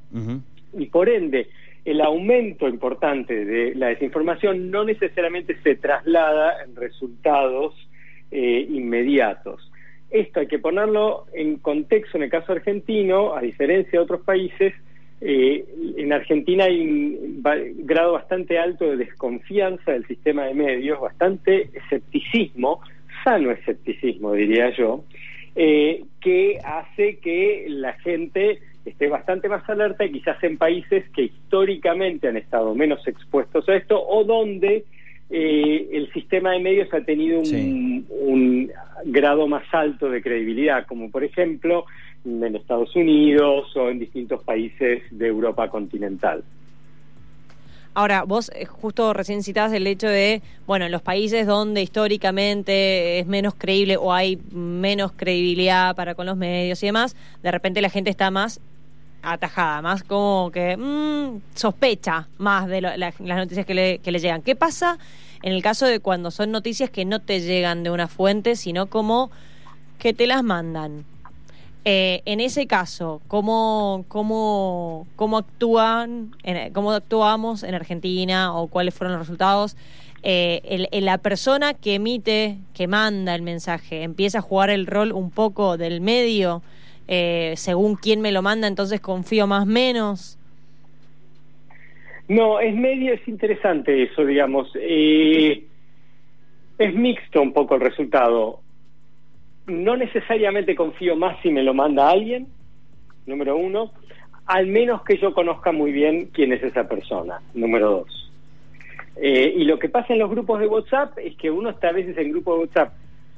y 0.79 0.87
por 0.87 1.09
ende 1.09 1.49
el 1.87 2.01
aumento 2.01 2.68
importante 2.68 3.44
de 3.44 3.75
la 3.77 3.87
desinformación 3.87 4.72
no 4.72 4.85
necesariamente 4.85 5.57
se 5.62 5.77
traslada 5.77 6.64
en 6.64 6.75
resultados 6.75 7.75
eh, 8.33 8.66
inmediatos. 8.68 9.70
Esto 10.11 10.40
hay 10.40 10.49
que 10.49 10.59
ponerlo 10.59 11.27
en 11.33 11.57
contexto 11.59 12.18
en 12.18 12.25
el 12.25 12.31
caso 12.31 12.53
argentino, 12.53 13.37
a 13.37 13.40
diferencia 13.40 13.92
de 13.92 13.99
otros 14.01 14.22
países, 14.22 14.75
eh, 15.20 15.64
en 15.96 16.12
Argentina 16.12 16.64
hay 16.64 16.81
un 16.81 17.42
grado 17.87 18.12
bastante 18.14 18.59
alto 18.59 18.85
de 18.85 18.96
desconfianza 18.96 19.92
del 19.92 20.07
sistema 20.09 20.44
de 20.44 20.55
medios, 20.55 21.01
bastante 21.01 21.70
escepticismo, 21.72 22.81
sano 23.22 23.53
escepticismo 23.53 24.33
diría 24.33 24.70
yo, 24.77 25.05
eh, 25.55 26.05
que 26.20 26.59
hace 26.64 27.18
que 27.18 27.66
la 27.68 27.92
gente 27.94 28.59
esté 28.87 29.09
bastante 29.09 29.49
más 29.49 29.68
alerta 29.68 30.05
y 30.05 30.12
quizás 30.12 30.42
en 30.44 30.57
países 30.57 31.05
que 31.11 31.25
históricamente 31.25 32.29
han 32.29 32.37
estado 32.37 32.75
menos 32.75 33.07
expuestos 33.07 33.68
a 33.68 33.75
esto 33.75 34.01
o 34.01 34.25
donde 34.25 34.85
eh, 35.29 35.88
el 35.92 36.12
sistema 36.12 36.53
de 36.53 36.61
medios 36.61 36.92
ha 36.94 37.01
tenido 37.01 37.40
un, 37.40 38.70
grado 39.05 39.46
más 39.46 39.64
alto 39.72 40.09
de 40.09 40.22
credibilidad, 40.22 40.87
como 40.87 41.11
por 41.11 41.25
ejemplo 41.25 41.85
en 42.25 42.57
Estados 42.57 42.94
Unidos 42.96 43.77
o 43.77 43.88
en 43.88 43.99
distintos 43.99 44.42
países 44.42 45.03
de 45.11 45.27
Europa 45.27 45.68
continental. 45.68 46.42
Ahora, 47.94 48.25
vos 48.25 48.51
eh, 48.55 48.66
justo 48.66 49.12
recién 49.14 49.42
citabas 49.42 49.72
el 49.72 49.87
hecho 49.87 50.09
de, 50.09 50.42
bueno, 50.66 50.87
en 50.87 50.92
los 50.92 51.03
países 51.03 51.46
donde 51.46 51.83
históricamente 51.83 53.18
es 53.18 53.27
menos 53.27 53.55
creíble 53.55 53.96
o 53.96 54.12
hay 54.12 54.38
menos 54.53 55.12
credibilidad 55.12 55.96
para 55.96 56.14
con 56.14 56.27
los 56.27 56.37
medios 56.37 56.83
y 56.83 56.87
demás, 56.87 57.16
de 57.42 57.51
repente 57.51 57.81
la 57.81 57.88
gente 57.88 58.11
está 58.11 58.31
más 58.31 58.61
atajada, 59.27 59.83
más 59.83 60.03
como 60.05 60.51
que 60.53 60.77
mmm, 60.77 61.41
sospecha 61.55 62.29
más 62.39 62.69
de 62.69 62.81
las 62.81 63.21
noticias 63.21 63.67
que 63.67 63.75
le, 63.75 63.99
que 63.99 64.12
le 64.12 64.21
llegan. 64.21 64.43
¿Qué 64.43 64.55
pasa 64.55 64.99
en 65.43 65.53
el 65.53 65.62
caso 65.62 65.87
de 65.87 66.01
cuando 66.01 66.31
son 66.31 66.51
noticias 66.53 66.91
que 66.91 67.05
no 67.05 67.21
te 67.21 67.41
llegan 67.41 67.83
de 67.83 67.91
una 67.91 68.09
fuente, 68.09 68.57
sino 68.57 68.87
como 68.87 69.31
que 69.99 70.15
te 70.15 70.27
las 70.27 70.43
mandan? 70.43 71.05
Eh, 71.85 72.23
en 72.25 72.41
ese 72.41 72.67
caso, 72.67 73.21
¿cómo, 73.29 74.05
cómo, 74.09 75.07
cómo 75.15 75.39
actúan, 75.39 76.35
en, 76.43 76.73
cómo 76.73 76.93
actuamos 76.93 77.62
en 77.62 77.75
Argentina 77.75 78.55
o 78.57 78.67
cuáles 78.67 78.95
fueron 78.95 79.12
los 79.12 79.21
resultados? 79.21 79.77
Eh, 80.23 80.89
la 81.01 81.19
persona 81.19 81.75
que 81.75 81.95
emite, 81.95 82.59
que 82.75 82.89
manda 82.89 83.35
el 83.37 83.43
mensaje, 83.43 84.03
empieza 84.03 84.39
a 84.39 84.43
jugar 84.43 84.71
el 84.71 84.87
rol 84.87 85.12
un 85.12 85.31
poco 85.31 85.77
del 85.77 86.01
medio 86.01 86.62
eh, 87.09 87.55
según 87.57 87.97
quién 87.97 88.21
me 88.21 88.33
lo 88.33 88.42
manda, 88.42 88.66
entonces 88.66 89.01
confío 89.01 89.47
más 89.47 89.66
menos. 89.66 90.38
No, 92.29 92.59
es 92.59 92.75
medio, 92.75 93.12
es 93.12 93.27
interesante 93.29 94.03
eso, 94.03 94.25
digamos. 94.25 94.69
Eh, 94.75 95.64
es 96.79 96.95
mixto 96.95 97.40
un 97.40 97.53
poco 97.53 97.77
el 97.77 97.81
resultado. 97.81 98.61
No 99.66 99.97
necesariamente 99.97 100.75
confío 100.75 101.16
más 101.16 101.40
si 101.42 101.51
me 101.51 101.62
lo 101.62 101.75
manda 101.75 102.11
alguien, 102.11 102.49
número 103.27 103.57
uno, 103.57 103.92
al 104.47 104.66
menos 104.66 105.03
que 105.03 105.19
yo 105.19 105.33
conozca 105.33 105.73
muy 105.73 105.92
bien 105.92 106.31
quién 106.33 106.53
es 106.53 106.62
esa 106.62 106.88
persona, 106.88 107.40
número 107.55 107.90
dos. 107.90 108.33
Eh, 109.16 109.55
y 109.57 109.64
lo 109.64 109.79
que 109.79 109.88
pasa 109.88 110.12
en 110.12 110.19
los 110.19 110.31
grupos 110.31 110.61
de 110.61 110.66
WhatsApp 110.66 111.19
es 111.19 111.37
que 111.37 111.51
uno 111.51 111.71
está 111.71 111.88
a 111.88 111.92
veces 111.92 112.16
en 112.19 112.31
grupo 112.31 112.55
de 112.55 112.61
WhatsApp 112.61 112.92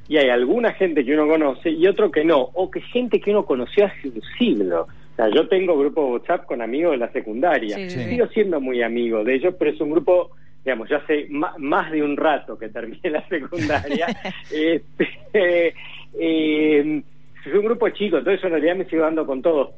y 0.08 0.16
hay 0.16 0.30
alguna 0.30 0.72
gente 0.72 1.04
que 1.04 1.12
uno 1.12 1.28
conoce 1.28 1.70
y 1.70 1.86
otro 1.86 2.10
que 2.10 2.24
no, 2.24 2.40
o 2.54 2.70
que 2.70 2.80
gente 2.80 3.20
que 3.20 3.30
uno 3.30 3.44
conoció 3.44 3.84
hace 3.84 4.08
un 4.08 4.22
siglo. 4.38 4.82
O 4.82 5.16
sea, 5.16 5.28
yo 5.28 5.46
tengo 5.48 5.78
grupo 5.78 6.04
de 6.04 6.12
WhatsApp 6.12 6.46
con 6.46 6.62
amigos 6.62 6.92
de 6.92 6.98
la 6.98 7.12
secundaria, 7.12 7.90
sigo 7.90 8.26
siendo 8.28 8.60
muy 8.60 8.82
amigo 8.82 9.22
de 9.22 9.34
ellos, 9.34 9.54
pero 9.58 9.70
es 9.70 9.80
un 9.80 9.90
grupo, 9.90 10.30
digamos, 10.64 10.88
ya 10.88 10.96
hace 10.96 11.26
más 11.28 11.90
de 11.90 12.02
un 12.02 12.16
rato 12.16 12.58
que 12.58 12.68
terminé 12.70 13.10
la 13.10 13.26
secundaria. 13.28 14.06
este, 14.50 15.74
eh, 16.14 17.02
es 17.44 17.54
un 17.54 17.64
grupo 17.64 17.88
chico, 17.90 18.18
entonces 18.18 18.42
en 18.44 18.50
realidad 18.50 18.76
me 18.76 18.84
sigo 18.86 19.02
dando 19.02 19.26
con 19.26 19.42
todos 19.42 19.70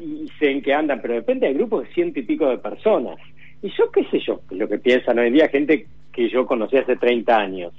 y 0.00 0.28
sé 0.38 0.50
en 0.50 0.62
qué 0.62 0.74
andan, 0.74 1.00
pero 1.00 1.14
depende 1.14 1.46
del 1.46 1.56
grupo 1.56 1.80
de 1.80 1.88
ciento 1.88 2.18
y 2.18 2.24
pico 2.24 2.48
de 2.48 2.58
personas. 2.58 3.16
Y 3.62 3.70
yo 3.70 3.90
qué 3.92 4.04
sé 4.10 4.18
yo, 4.18 4.40
lo 4.50 4.68
que 4.68 4.78
piensan 4.78 5.18
hoy 5.18 5.28
en 5.28 5.34
día, 5.34 5.48
gente 5.48 5.86
que 6.12 6.28
yo 6.28 6.44
conocí 6.44 6.76
hace 6.76 6.96
30 6.96 7.36
años. 7.36 7.72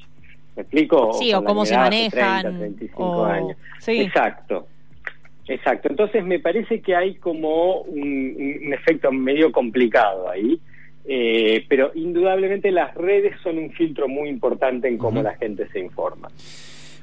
¿Me 0.58 0.64
explico? 0.64 1.14
Sí, 1.14 1.32
o, 1.34 1.44
cómo 1.44 1.66
se 1.66 1.78
manejan. 1.78 2.58
35 2.58 3.26
años. 3.26 3.58
Exacto. 3.86 4.68
Exacto. 5.48 5.88
Entonces 5.90 6.26
me 6.26 6.40
parece 6.40 6.82
que 6.82 6.96
hay 6.96 7.16
como 7.16 7.82
un, 7.82 8.74
efecto 8.74 9.12
medio 9.12 9.52
complicado 9.52 10.30
ahí. 10.30 10.60
Eh, 11.10 11.64
pero 11.70 11.92
indudablemente 11.96 12.70
las 12.70 12.94
redes 12.96 13.34
son 13.42 13.60
un 13.60 13.72
filtro 13.72 14.10
muy 14.10 14.28
importante 14.28 14.90
en 14.90 14.98
cómo 14.98 15.22
la 15.22 15.36
gente 15.36 15.66
se 15.70 15.80
informa. 15.80 16.28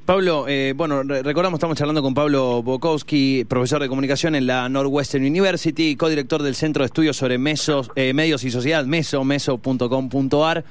Pablo, 0.04 0.44
eh, 0.46 0.74
bueno, 0.76 1.02
recordamos, 1.02 1.56
estamos 1.56 1.78
charlando 1.78 2.02
con 2.02 2.12
Pablo 2.12 2.62
Bokowski, 2.62 3.46
profesor 3.48 3.80
de 3.80 3.88
comunicación 3.88 4.34
en 4.34 4.46
la 4.46 4.68
Northwestern 4.68 5.24
University, 5.24 5.96
codirector 5.96 6.42
del 6.42 6.54
Centro 6.54 6.82
de 6.82 6.86
Estudios 6.86 7.16
sobre 7.16 7.38
Mesos, 7.38 7.90
eh, 7.96 8.12
Medios 8.12 8.44
y 8.44 8.50
Sociedad, 8.50 8.84
meso, 8.84 9.24
meso.com.ar. 9.24 10.64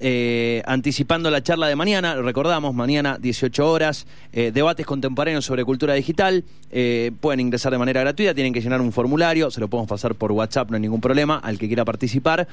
Eh, 0.00 0.62
anticipando 0.66 1.30
la 1.30 1.42
charla 1.42 1.68
de 1.68 1.76
mañana, 1.76 2.16
recordamos, 2.16 2.74
mañana 2.74 3.18
18 3.18 3.70
horas, 3.70 4.06
eh, 4.32 4.50
debates 4.52 4.84
contemporáneos 4.84 5.44
sobre 5.44 5.64
cultura 5.64 5.94
digital, 5.94 6.44
eh, 6.70 7.12
pueden 7.20 7.40
ingresar 7.40 7.72
de 7.72 7.78
manera 7.78 8.02
gratuita, 8.02 8.34
tienen 8.34 8.52
que 8.52 8.60
llenar 8.60 8.80
un 8.80 8.92
formulario, 8.92 9.50
se 9.50 9.60
lo 9.60 9.68
podemos 9.68 9.88
pasar 9.88 10.14
por 10.14 10.32
WhatsApp, 10.32 10.70
no 10.70 10.76
hay 10.76 10.82
ningún 10.82 11.00
problema, 11.00 11.38
al 11.38 11.58
que 11.58 11.66
quiera 11.66 11.84
participar. 11.84 12.46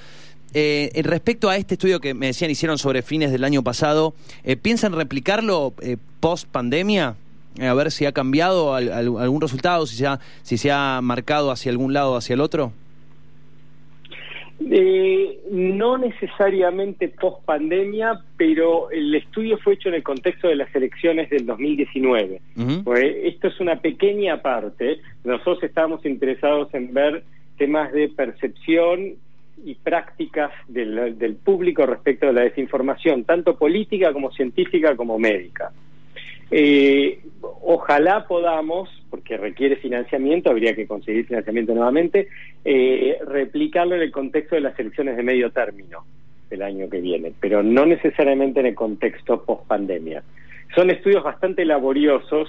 respecto 0.53 1.49
a 1.49 1.57
este 1.57 1.73
estudio 1.73 1.99
que 1.99 2.13
me 2.13 2.27
decían 2.27 2.51
hicieron 2.51 2.77
sobre 2.77 3.01
fines 3.01 3.31
del 3.31 3.43
año 3.43 3.63
pasado, 3.63 4.13
¿piensan 4.61 4.93
replicarlo 4.93 5.73
post 6.19 6.47
pandemia? 6.47 7.15
a 7.61 7.73
ver 7.75 7.91
si 7.91 8.05
ha 8.05 8.11
cambiado 8.11 8.73
algún 8.73 9.41
resultado, 9.41 9.85
si 9.85 10.03
si 10.41 10.57
se 10.57 10.71
ha 10.71 11.01
marcado 11.01 11.51
hacia 11.51 11.71
algún 11.71 11.93
lado 11.93 12.13
o 12.13 12.17
hacia 12.17 12.33
el 12.33 12.41
otro. 12.41 12.73
Eh, 14.69 15.39
no 15.51 15.97
necesariamente 15.97 17.09
post 17.09 17.43
pandemia, 17.45 18.21
pero 18.37 18.89
el 18.91 19.13
estudio 19.15 19.57
fue 19.57 19.73
hecho 19.73 19.89
en 19.89 19.95
el 19.95 20.03
contexto 20.03 20.47
de 20.47 20.55
las 20.55 20.73
elecciones 20.75 21.29
del 21.29 21.45
2019. 21.45 22.41
Pues 22.83 23.15
esto 23.23 23.47
es 23.47 23.59
una 23.59 23.77
pequeña 23.77 24.41
parte. 24.41 24.99
Nosotros 25.23 25.63
estábamos 25.63 26.05
interesados 26.05 26.73
en 26.73 26.93
ver 26.93 27.23
temas 27.57 27.91
de 27.91 28.09
percepción 28.09 29.15
y 29.65 29.75
prácticas 29.75 30.51
del, 30.67 31.17
del 31.17 31.35
público 31.35 31.85
respecto 31.85 32.27
de 32.27 32.33
la 32.33 32.41
desinformación, 32.41 33.23
tanto 33.23 33.57
política 33.57 34.11
como 34.11 34.31
científica 34.31 34.95
como 34.95 35.19
médica. 35.19 35.71
Eh, 36.55 37.19
ojalá 37.63 38.27
podamos, 38.27 38.87
porque 39.09 39.37
requiere 39.37 39.75
financiamiento, 39.77 40.51
habría 40.51 40.75
que 40.75 40.85
conseguir 40.85 41.25
financiamiento 41.25 41.73
nuevamente, 41.73 42.27
eh, 42.63 43.17
replicarlo 43.25 43.95
en 43.95 44.03
el 44.03 44.11
contexto 44.11 44.53
de 44.53 44.61
las 44.61 44.77
elecciones 44.77 45.17
de 45.17 45.23
medio 45.23 45.51
término 45.51 46.05
del 46.51 46.61
año 46.61 46.87
que 46.91 47.01
viene, 47.01 47.33
pero 47.39 47.63
no 47.63 47.87
necesariamente 47.87 48.59
en 48.59 48.67
el 48.67 48.75
contexto 48.75 49.43
post 49.43 49.65
pandemia. 49.65 50.21
Son 50.75 50.91
estudios 50.91 51.23
bastante 51.23 51.65
laboriosos 51.65 52.47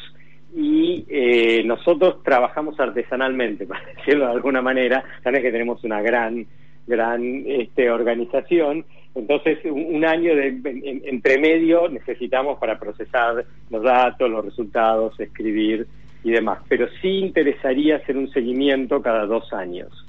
y 0.54 1.06
eh, 1.08 1.62
nosotros 1.64 2.22
trabajamos 2.22 2.78
artesanalmente, 2.78 3.64
para 3.66 3.86
decirlo 3.96 4.26
de 4.26 4.32
alguna 4.32 4.60
manera, 4.60 5.02
sabes 5.22 5.40
que 5.40 5.50
tenemos 5.50 5.82
una 5.82 6.02
gran, 6.02 6.46
gran 6.86 7.44
este, 7.46 7.90
organización 7.90 8.84
entonces, 9.14 9.58
un, 9.64 10.04
año 10.04 10.34
de, 10.34 11.00
entre 11.04 11.38
medio 11.38 11.88
necesitamos 11.88 12.58
para 12.58 12.78
procesar 12.78 13.44
los 13.70 13.82
datos, 13.82 14.28
los 14.28 14.44
resultados, 14.44 15.18
escribir 15.20 15.86
y 16.24 16.32
demás. 16.32 16.58
Pero 16.68 16.88
sí 17.00 17.18
interesaría 17.18 17.96
hacer 17.96 18.16
un 18.16 18.28
seguimiento 18.30 19.00
cada 19.02 19.26
dos 19.26 19.52
años. 19.52 20.03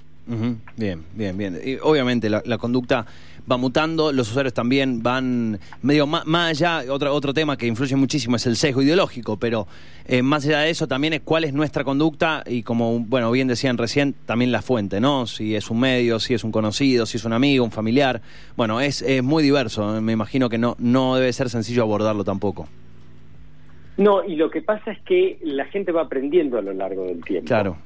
Bien, 0.76 1.04
bien, 1.14 1.38
bien. 1.38 1.60
Y 1.64 1.78
obviamente 1.82 2.30
la, 2.30 2.58
conducta 2.58 3.06
va 3.50 3.58
mutando, 3.58 4.12
los 4.12 4.30
usuarios 4.32 4.54
también 4.54 5.04
van 5.04 5.60
medio 5.84 6.08
más, 6.08 6.26
allá, 6.26 6.84
otro, 6.92 7.14
otro 7.14 7.34
tema 7.34 7.58
que 7.58 7.68
influye 7.68 7.96
muchísimo 7.96 8.36
es 8.36 8.48
el 8.48 8.56
sesgo 8.56 8.82
ideológico, 8.82 9.38
pero 9.38 9.68
eh, 10.08 10.24
más 10.24 10.46
allá 10.46 10.62
de 10.62 10.72
eso 10.72 10.88
también 10.88 11.14
es 11.14 11.22
cuál 11.22 11.44
es 11.44 11.54
nuestra 11.54 11.84
conducta 11.84 12.44
y 12.48 12.64
como, 12.64 13.00
bueno, 13.02 13.30
bien 13.32 13.48
decían 13.48 13.78
recién, 13.78 14.16
también 14.26 14.52
la 14.52 14.64
fuente, 14.64 15.00
¿no? 15.00 15.28
Si 15.28 15.56
es 15.56 15.70
un 15.70 15.80
medio, 15.80 16.20
si 16.20 16.34
es 16.34 16.44
un 16.44 16.52
conocido, 16.52 17.06
si 17.06 17.18
es 17.18 17.26
un 17.26 17.34
amigo, 17.34 17.64
un 17.64 17.72
familiar. 17.72 18.22
Bueno, 18.58 18.82
es, 18.82 19.04
es 19.04 19.22
muy 19.22 19.44
diverso, 19.44 20.02
me 20.02 20.14
imagino 20.14 20.50
que 20.50 20.58
no, 20.58 20.76
no 20.80 21.16
debe 21.16 21.32
ser 21.32 21.50
sencillo 21.50 21.84
abordarlo 21.84 22.24
tampoco. 22.24 22.68
No, 23.98 24.26
y 24.26 24.36
lo 24.36 24.50
que 24.50 24.62
pasa 24.62 24.92
es 24.92 25.00
que 25.02 25.40
la 25.42 25.66
gente 25.66 25.92
va 25.92 26.02
aprendiendo 26.02 26.58
a 26.58 26.62
lo 26.62 26.74
largo 26.74 27.06
del 27.06 27.24
tiempo. 27.24 27.48
Claro. 27.48 27.78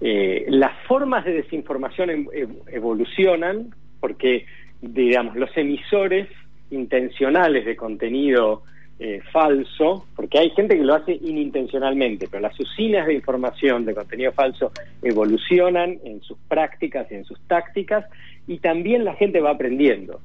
Eh, 0.00 0.46
las 0.48 0.72
formas 0.86 1.24
de 1.24 1.34
desinformación 1.34 2.28
evolucionan 2.68 3.74
porque, 4.00 4.46
digamos, 4.80 5.36
los 5.36 5.54
emisores 5.56 6.28
intencionales 6.70 7.66
de 7.66 7.76
contenido 7.76 8.62
eh, 8.98 9.20
falso, 9.32 10.06
porque 10.14 10.38
hay 10.38 10.50
gente 10.50 10.76
que 10.76 10.84
lo 10.84 10.94
hace 10.94 11.12
inintencionalmente, 11.12 12.28
pero 12.30 12.42
las 12.42 12.58
usinas 12.60 13.06
de 13.06 13.14
información 13.14 13.84
de 13.84 13.94
contenido 13.94 14.32
falso 14.32 14.72
evolucionan 15.02 15.98
en 16.04 16.20
sus 16.20 16.36
prácticas 16.48 17.10
y 17.10 17.14
en 17.14 17.24
sus 17.24 17.40
tácticas 17.46 18.04
y 18.46 18.58
también 18.58 19.04
la 19.04 19.14
gente 19.14 19.40
va 19.40 19.52
aprendiendo. 19.52 20.20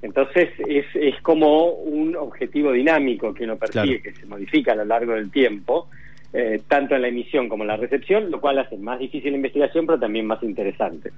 Entonces 0.00 0.50
es, 0.68 0.86
es 0.94 1.20
como 1.22 1.68
un 1.70 2.16
objetivo 2.16 2.72
dinámico 2.72 3.32
que 3.32 3.44
uno 3.44 3.56
persigue, 3.56 4.00
que 4.00 4.12
se 4.12 4.26
modifica 4.26 4.72
a 4.72 4.76
lo 4.76 4.84
largo 4.84 5.12
del 5.12 5.30
tiempo, 5.30 5.88
eh, 6.34 6.60
tanto 6.66 6.94
en 6.96 7.02
la 7.02 7.08
emisión 7.08 7.48
como 7.48 7.62
en 7.62 7.68
la 7.68 7.76
recepción, 7.76 8.30
lo 8.30 8.40
cual 8.40 8.58
hace 8.58 8.76
más 8.76 8.98
difícil 8.98 9.30
la 9.30 9.36
investigación, 9.36 9.86
pero 9.86 10.00
también 10.00 10.26
más 10.26 10.42
interesante. 10.42 11.12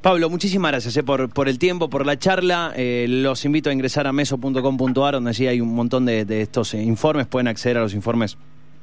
Pablo, 0.00 0.30
muchísimas 0.30 0.70
gracias 0.70 0.96
eh, 0.96 1.02
por, 1.02 1.28
por 1.28 1.48
el 1.48 1.58
tiempo, 1.58 1.90
por 1.90 2.06
la 2.06 2.16
charla. 2.18 2.72
Eh, 2.76 3.06
los 3.08 3.44
invito 3.44 3.68
a 3.68 3.72
ingresar 3.72 4.06
a 4.06 4.12
meso.com.ar, 4.12 5.14
donde 5.14 5.30
allí 5.30 5.48
hay 5.48 5.60
un 5.60 5.74
montón 5.74 6.06
de, 6.06 6.24
estos 6.40 6.72
eh, 6.74 6.82
informes. 6.82 7.26
Pueden 7.26 7.48
acceder 7.48 7.78
a 7.78 7.80
los 7.80 7.94
informes 7.94 8.38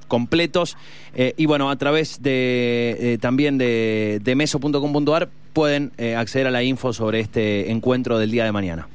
completos. 0.08 0.78
y 1.16 1.48
bueno, 1.48 1.72
a 1.72 1.76
través 1.78 2.22
de 2.22 3.18
también 3.20 3.58
de, 3.58 4.20
de 4.22 4.36
meso.com.ar 4.36 5.30
pueden 5.52 5.94
acceder 6.16 6.46
a 6.46 6.52
la 6.52 6.62
info 6.62 6.94
sobre 6.94 7.22
este 7.22 7.72
encuentro 7.72 8.20
del 8.20 8.30
día 8.30 8.46
de 8.46 8.52
mañana. 8.52 8.88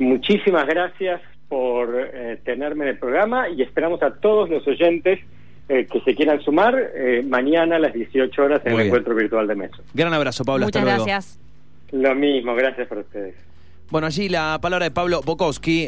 Muchísimas 0.00 0.66
gracias 0.66 1.20
por 1.48 2.10
tenerme 2.44 2.84
en 2.84 2.90
el 2.90 2.98
programa 2.98 3.48
y 3.48 3.62
esperamos 3.62 4.02
a 4.02 4.10
todos 4.14 4.50
los 4.50 4.66
oyentes 4.66 5.20
eh, 5.70 5.86
que 5.86 6.00
se 6.00 6.14
quieran 6.14 6.40
sumar 6.40 6.74
eh, 6.94 7.22
mañana 7.28 7.76
a 7.76 7.78
las 7.78 7.92
18 7.92 8.42
horas 8.42 8.62
en 8.64 8.72
el 8.72 8.86
encuentro 8.86 9.14
virtual 9.14 9.46
de 9.46 9.54
Meso. 9.54 9.82
Gran 9.92 10.14
abrazo, 10.14 10.42
Pablo. 10.42 10.64
Muchas 10.64 10.82
hasta 10.82 10.94
gracias. 10.94 11.38
Lo 11.92 12.14
mismo, 12.14 12.54
gracias 12.54 12.88
por 12.88 12.98
ustedes. 12.98 13.34
Bueno, 13.90 14.06
allí 14.06 14.30
la 14.30 14.58
palabra 14.62 14.84
de 14.84 14.90
Pablo 14.92 15.20
Bokowski. 15.22 15.76